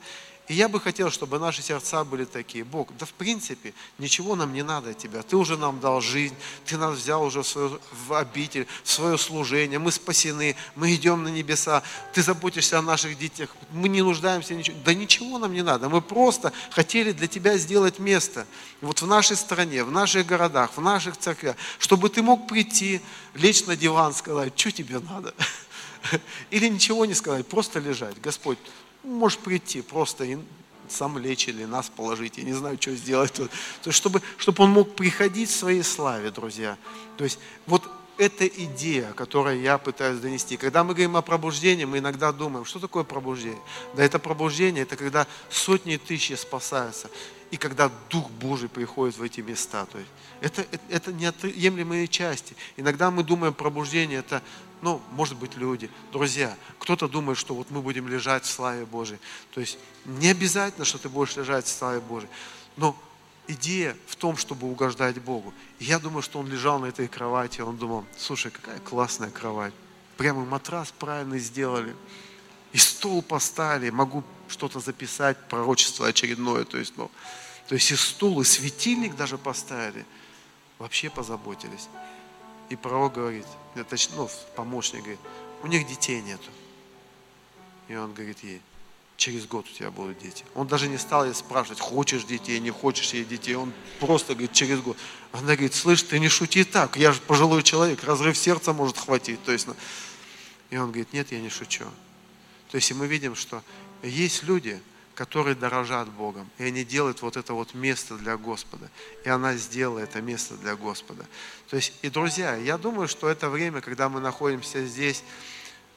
[0.46, 2.64] И я бы хотел, чтобы наши сердца были такие.
[2.64, 5.22] Бог, да в принципе, ничего нам не надо от Тебя.
[5.22, 6.34] Ты уже нам дал жизнь,
[6.66, 9.78] Ты нас взял уже в, свою, в обитель, в свое служение.
[9.78, 11.82] Мы спасены, мы идем на небеса.
[12.12, 13.56] Ты заботишься о наших детях.
[13.72, 14.76] Мы не нуждаемся ничего.
[14.84, 15.88] Да ничего нам не надо.
[15.88, 18.46] Мы просто хотели для Тебя сделать место.
[18.82, 23.00] Вот в нашей стране, в наших городах, в наших церквях, чтобы Ты мог прийти,
[23.32, 25.34] лечь на диван, сказать, что тебе надо.
[26.50, 28.20] Или ничего не сказать, просто лежать.
[28.20, 28.58] Господь,
[29.02, 30.38] можешь прийти просто и
[30.88, 33.50] сам лечь или нас положить, я не знаю, что сделать тут.
[33.82, 36.76] То есть, чтобы, чтобы он мог приходить в своей славе, друзья.
[37.16, 37.82] То есть, вот
[38.16, 40.56] эта идея, которую я пытаюсь донести.
[40.56, 43.60] Когда мы говорим о пробуждении, мы иногда думаем, что такое пробуждение?
[43.94, 47.10] Да это пробуждение, это когда сотни тысяч спасаются,
[47.50, 49.86] и когда Дух Божий приходит в эти места.
[49.86, 52.56] То есть это, это, это неотъемлемые части.
[52.76, 54.42] Иногда мы думаем, пробуждение это
[54.84, 56.54] ну, может быть, люди, друзья.
[56.78, 59.18] Кто-то думает, что вот мы будем лежать в славе Божьей.
[59.54, 62.28] То есть не обязательно, что ты будешь лежать в славе Божьей.
[62.76, 62.94] Но
[63.48, 65.54] идея в том, чтобы угождать Богу.
[65.80, 69.72] Я думаю, что он лежал на этой кровати, он думал, слушай, какая классная кровать.
[70.18, 71.96] Прямо матрас правильно сделали.
[72.74, 76.64] И стол поставили, могу что-то записать, пророчество очередное.
[76.64, 77.10] То есть, ну,
[77.68, 80.04] то есть и стул, и светильник даже поставили.
[80.78, 81.88] Вообще позаботились.
[82.70, 85.20] И пророк говорит, это, ну, помощник говорит,
[85.62, 86.50] у них детей нету.
[87.88, 88.60] И он говорит ей,
[89.16, 90.44] через год у тебя будут дети.
[90.54, 93.54] Он даже не стал ей спрашивать, хочешь детей, не хочешь ей детей.
[93.54, 94.96] Он просто говорит, через год.
[95.32, 99.42] Она говорит, слышь, ты не шути так, я же пожилой человек, разрыв сердца может хватить.
[99.44, 99.74] То есть, ну,
[100.70, 101.84] и он говорит, нет, я не шучу.
[102.70, 103.62] То есть и мы видим, что
[104.02, 104.80] есть люди,
[105.14, 106.50] которые дорожат Богом.
[106.58, 108.90] И они делают вот это вот место для Господа.
[109.24, 111.24] И она сделала это место для Господа.
[111.70, 115.22] То есть, и, друзья, я думаю, что это время, когда мы находимся здесь,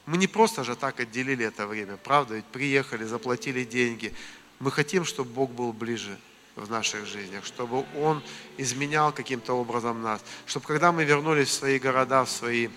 [0.06, 2.36] мы не просто же так отделили это время, правда?
[2.36, 4.14] Ведь приехали, заплатили деньги.
[4.58, 6.18] Мы хотим, чтобы Бог был ближе
[6.56, 8.22] в наших жизнях, чтобы Он
[8.56, 12.68] изменял каким-то образом нас, чтобы когда мы вернулись в свои города, в свои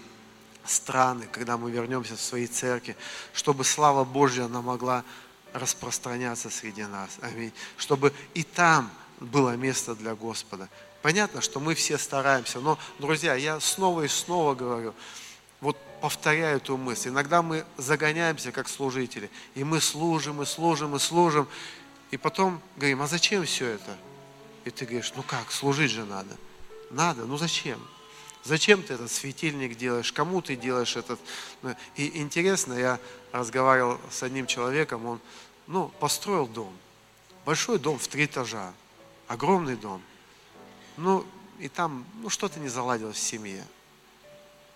[0.65, 2.95] страны, когда мы вернемся в свои церкви,
[3.33, 5.03] чтобы слава Божья она могла
[5.53, 7.17] распространяться среди нас.
[7.21, 7.53] Аминь.
[7.77, 10.69] Чтобы и там было место для Господа.
[11.01, 14.93] Понятно, что мы все стараемся, но, друзья, я снова и снова говорю,
[15.59, 17.09] вот повторяю эту мысль.
[17.09, 21.47] Иногда мы загоняемся как служители, и мы служим, и служим, и служим,
[22.11, 23.97] и потом говорим, а зачем все это?
[24.65, 26.35] И ты говоришь, ну как, служить же надо.
[26.91, 27.79] Надо, ну зачем?
[28.43, 30.11] Зачем ты этот светильник делаешь?
[30.11, 31.19] Кому ты делаешь этот?
[31.95, 32.99] И интересно, я
[33.31, 35.19] разговаривал с одним человеком, он
[35.67, 36.75] ну, построил дом.
[37.45, 38.73] Большой дом в три этажа.
[39.27, 40.01] Огромный дом.
[40.97, 41.25] Ну,
[41.59, 43.65] и там ну, что-то не заладилось в семье.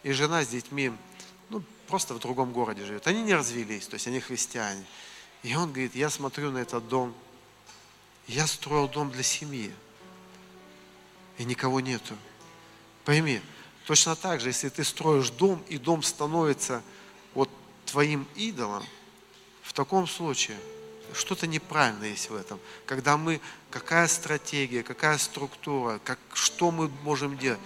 [0.04, 0.92] И жена с детьми,
[1.50, 3.08] ну, просто в другом городе живет.
[3.08, 4.86] Они не развелись, то есть они христиане.
[5.42, 7.14] И он говорит, я смотрю на этот дом,
[8.28, 9.74] я строил дом для семьи,
[11.38, 12.16] и никого нету.
[13.04, 13.42] Пойми,
[13.86, 16.82] точно так же, если ты строишь дом, и дом становится
[17.34, 17.50] вот
[17.86, 18.84] твоим идолом,
[19.62, 20.58] в таком случае
[21.14, 22.60] что-то неправильно есть в этом.
[22.86, 27.60] Когда мы, какая стратегия, какая структура, как, что мы можем делать,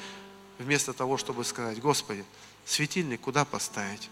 [0.57, 2.26] вместо того, чтобы сказать, Господи,
[2.65, 4.09] светильник куда поставить?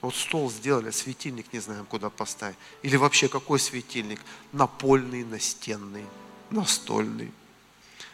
[0.00, 2.56] Вот стол сделали, светильник не знаем, куда поставить.
[2.82, 4.20] Или вообще какой светильник?
[4.50, 6.04] Напольный, настенный,
[6.50, 7.32] настольный.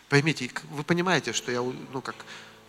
[0.09, 2.17] Поймите, вы понимаете, что я, ну как,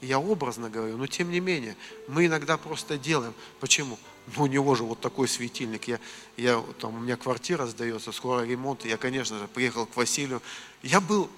[0.01, 1.75] я образно говорю, но тем не менее,
[2.07, 3.33] мы иногда просто делаем.
[3.59, 3.97] Почему?
[4.35, 5.87] Ну, у него же вот такой светильник.
[5.87, 5.99] Я,
[6.37, 8.85] я, там, у меня квартира сдается, скоро ремонт.
[8.85, 10.41] Я, конечно же, приехал к Василию.
[10.83, 11.29] Я был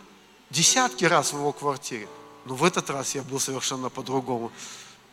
[0.49, 2.07] десятки раз в его квартире.
[2.45, 4.51] Но в этот раз я был совершенно по-другому.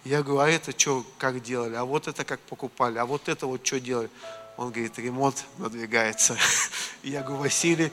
[0.04, 1.74] Я говорю, а это что, как делали?
[1.74, 2.98] А вот это как покупали?
[2.98, 4.10] А вот это вот что делали?
[4.56, 6.36] Он говорит, ремонт надвигается.
[7.02, 7.92] Я говорю, Василий,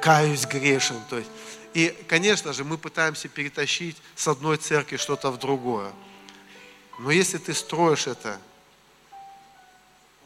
[0.00, 0.96] каюсь грешен.
[1.08, 1.30] То есть
[1.74, 5.92] и, конечно же, мы пытаемся перетащить с одной церкви что-то в другое.
[6.98, 8.38] Но если ты строишь это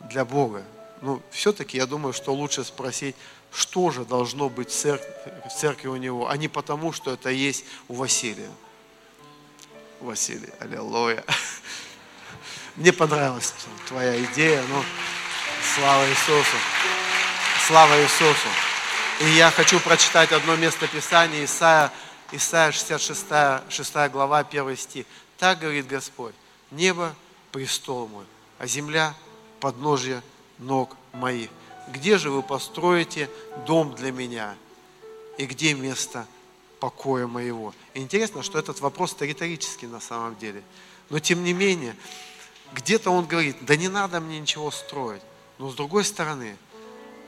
[0.00, 0.64] для Бога,
[1.02, 3.14] ну, все-таки я думаю, что лучше спросить,
[3.52, 5.08] что же должно быть в церкви,
[5.48, 8.50] в церкви у него, а не потому, что это есть у Василия.
[10.00, 11.24] Василий, аллилуйя.
[12.76, 13.54] Мне понравилась
[13.88, 14.84] твоя идея, но
[15.74, 16.56] слава Иисусу.
[17.66, 18.48] Слава Иисусу.
[19.18, 21.90] И я хочу прочитать одно место Писания, Исайя,
[22.32, 25.06] Исайя 66, 6 глава, 1 стих.
[25.38, 26.34] Так говорит Господь,
[26.70, 27.14] небо–
[27.52, 28.26] престол мой,
[28.58, 29.14] а земля–
[29.60, 30.22] подножье
[30.58, 31.48] ног моих.
[31.88, 33.30] Где же вы построите
[33.66, 34.54] дом для меня?
[35.38, 36.26] И где место
[36.78, 37.72] покоя моего?
[37.94, 40.62] Интересно, что этот вопрос риторический на самом деле.
[41.08, 41.96] Но тем не менее,
[42.74, 45.22] где-то он говорит, да не надо мне ничего строить.
[45.56, 46.58] Но с другой стороны,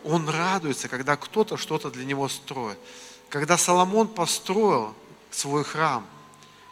[0.04, 2.78] он радуется, когда кто-то что-то для него строит.
[3.28, 4.94] Когда Соломон построил
[5.30, 6.06] свой храм,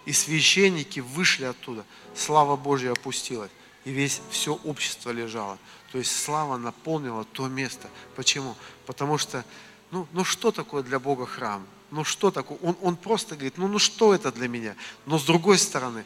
[0.07, 3.51] и священники вышли оттуда, слава Божья опустилась,
[3.85, 5.59] и весь все общество лежало.
[5.93, 7.89] То есть слава наполнила то место.
[8.15, 8.57] Почему?
[8.87, 9.45] Потому что,
[9.91, 11.67] ну, ну что такое для Бога храм?
[11.91, 12.59] Ну что такое?
[12.63, 14.75] Он, он просто говорит, ну, ну что это для меня?
[15.07, 16.05] Но с другой стороны,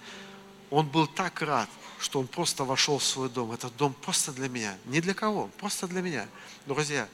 [0.70, 1.68] он был так рад,
[1.98, 3.52] что он просто вошел в свой дом.
[3.52, 4.76] Этот дом просто для меня.
[4.86, 6.28] Не для кого, просто для меня.
[6.66, 7.08] Друзья,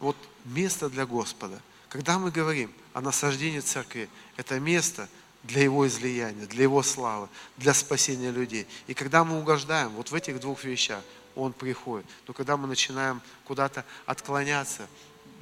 [0.00, 1.60] вот место для Господа.
[1.88, 5.08] Когда мы говорим о насаждении церкви, это место
[5.44, 8.66] для Его излияния, для Его славы, для спасения людей.
[8.86, 11.02] И когда мы угождаем вот в этих двух вещах,
[11.34, 12.06] Он приходит.
[12.26, 14.88] Но когда мы начинаем куда-то отклоняться,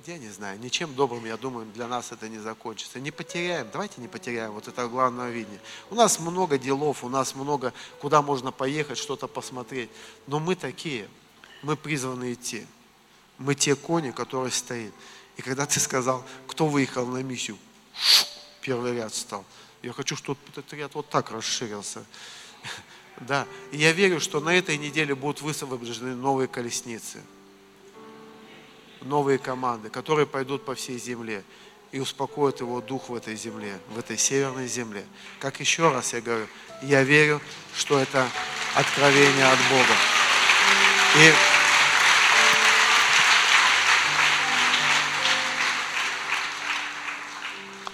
[0.07, 3.01] я не знаю, ничем добрым, я думаю, для нас это не закончится.
[3.01, 5.61] Не потеряем, давайте не потеряем вот это главное видение.
[5.91, 9.91] У нас много делов, у нас много, куда можно поехать, что-то посмотреть.
[10.27, 11.09] Но мы такие,
[11.63, 12.67] мы призваны идти.
[13.39, 14.93] Мы те кони, которые стоят.
[15.37, 17.59] И когда ты сказал, кто выехал на миссию,
[18.61, 19.45] первый ряд стал.
[19.83, 22.05] Я хочу, чтобы этот ряд вот так расширился.
[23.21, 27.21] Да, и я верю, что на этой неделе будут высвобождены новые колесницы
[29.03, 31.45] новые команды, которые пойдут по всей земле
[31.93, 35.07] и успокоят его дух в этой земле, в этой северной земле.
[35.41, 36.47] Как еще раз я говорю,
[36.83, 37.41] я верю,
[37.75, 38.29] что это
[38.75, 39.95] откровение от Бога.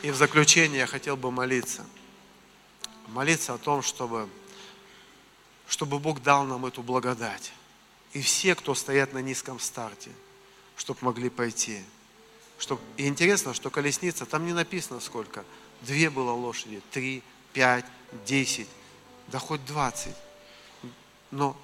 [0.02, 1.86] И, и в заключение я хотел бы молиться.
[3.09, 4.28] Молиться о том, чтобы,
[5.68, 7.52] чтобы Бог дал нам эту благодать.
[8.12, 10.11] И все, кто стоят на низком старте–
[10.76, 11.82] чтобы могли пойти.
[12.58, 12.80] Чтоб...
[12.96, 15.44] И интересно, что колесница, там не написано сколько.
[15.82, 17.22] Две было лошади, три,
[17.52, 17.84] пять,
[18.26, 18.68] десять,
[19.28, 20.16] да хоть двадцать.
[21.30, 21.56] Но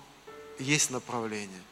[0.59, 1.63] есть направление.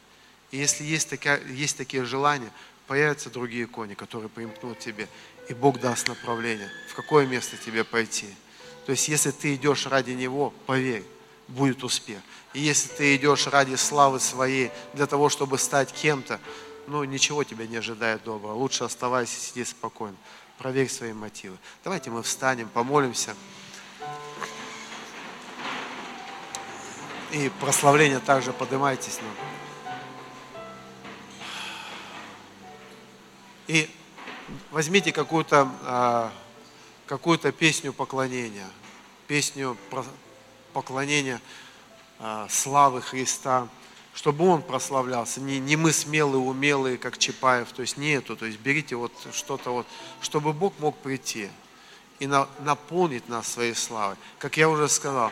[0.51, 2.51] И если есть, такая, есть такие желания,
[2.87, 5.07] появятся другие кони, которые примкнут тебе.
[5.47, 8.27] И Бог даст направление, в какое место тебе пойти.
[8.85, 11.03] То есть, если ты идешь ради Него, поверь,
[11.47, 12.19] будет успех.
[12.53, 16.39] И если ты идешь ради славы своей, для того, чтобы стать кем-то,
[16.89, 18.53] ну, ничего тебя не ожидает доброго.
[18.53, 20.17] Лучше оставайся, сиди спокойно.
[20.57, 21.57] Проверь свои мотивы.
[21.83, 23.35] Давайте мы встанем, помолимся.
[27.31, 29.35] И прославление также поднимайтесь нам.
[33.67, 33.87] И
[34.71, 36.33] возьмите какую-то а,
[37.05, 38.67] какую-то песню поклонения,
[39.27, 39.77] песню
[40.73, 41.39] поклонения
[42.17, 43.67] а, славы Христа
[44.19, 45.39] чтобы он прославлялся.
[45.39, 49.13] Не, не мы смелые, умелые, как Чапаев, то есть не это, то есть берите вот
[49.31, 49.87] что-то вот,
[50.19, 51.47] чтобы Бог мог прийти
[52.19, 54.17] и на, наполнить нас своей славой.
[54.37, 55.31] Как я уже сказал,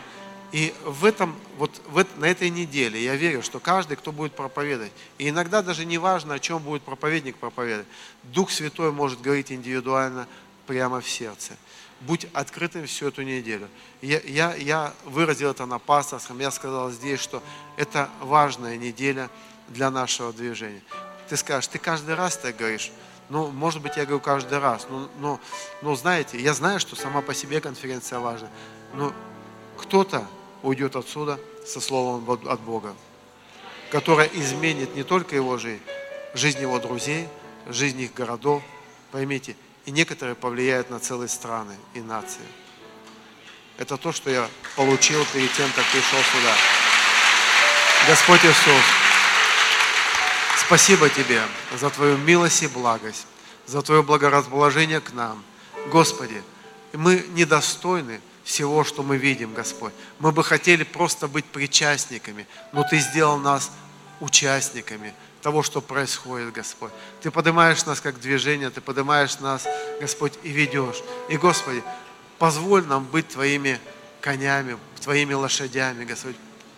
[0.53, 4.93] и в этом, вот в, на этой неделе я верю, что каждый, кто будет проповедовать,
[5.17, 7.87] и иногда даже не важно, о чем будет проповедник проповедовать,
[8.23, 10.29] Дух Святой может говорить индивидуально
[10.65, 11.57] прямо в сердце
[12.01, 13.67] будь открытым всю эту неделю.
[14.01, 17.41] Я, я, я выразил это на пасторском, я сказал здесь, что
[17.75, 19.29] это важная неделя
[19.67, 20.81] для нашего движения.
[21.29, 22.91] Ты скажешь, ты каждый раз так говоришь,
[23.29, 25.39] ну, может быть, я говорю каждый раз, но, но,
[25.81, 28.49] но знаете, я знаю, что сама по себе конференция важна,
[28.93, 29.13] но
[29.77, 30.25] кто-то
[30.63, 32.95] уйдет отсюда со словом от Бога,
[33.91, 35.81] которое изменит не только его жизнь,
[36.33, 37.27] жизнь его друзей,
[37.67, 38.63] жизнь их городов.
[39.11, 39.55] Поймите,
[39.87, 42.45] и некоторые повлияют на целые страны и нации.
[43.77, 46.53] Это то, что я получил перед тем, как пришел сюда.
[48.05, 48.83] Господь Иисус,
[50.57, 51.41] спасибо Тебе
[51.79, 53.27] за Твою милость и благость,
[53.65, 55.41] за Твое благорасположение к нам.
[55.89, 56.43] Господи,
[56.91, 59.93] мы недостойны всего, что мы видим, Господь.
[60.19, 63.71] Мы бы хотели просто быть причастниками, но Ты сделал нас
[64.19, 66.91] участниками– того, что происходит, Господь.
[67.21, 69.65] Ты поднимаешь нас как движение, Ты поднимаешь нас,
[70.01, 71.01] Господь, и ведешь.
[71.29, 71.83] И, Господи,
[72.39, 73.79] позволь нам быть Твоими
[74.21, 76.35] конями, Твоими лошадями, Господь.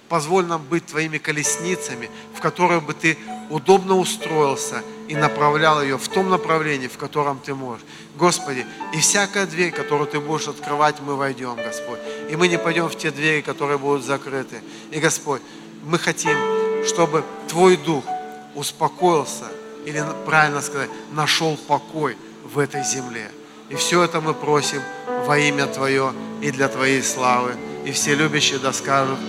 [0.07, 3.17] позволь нам быть Твоими колесницами, в которой бы Ты
[3.49, 7.85] удобно устроился и направлял ее в том направлении, в котором Ты можешь.
[8.15, 11.99] Господи, и всякая дверь, которую Ты будешь открывать, мы войдем, Господь.
[12.29, 14.61] И мы не пойдем в те двери, которые будут закрыты.
[14.91, 15.41] И, Господь,
[15.83, 16.37] мы хотим,
[16.85, 18.03] чтобы Твой Дух
[18.59, 19.45] успокоился,
[19.85, 23.31] или правильно сказать, нашел покой в этой земле.
[23.69, 24.81] И все это мы просим
[25.25, 27.55] во имя Твое и для Твоей славы.
[27.85, 29.19] И все любящие да скажут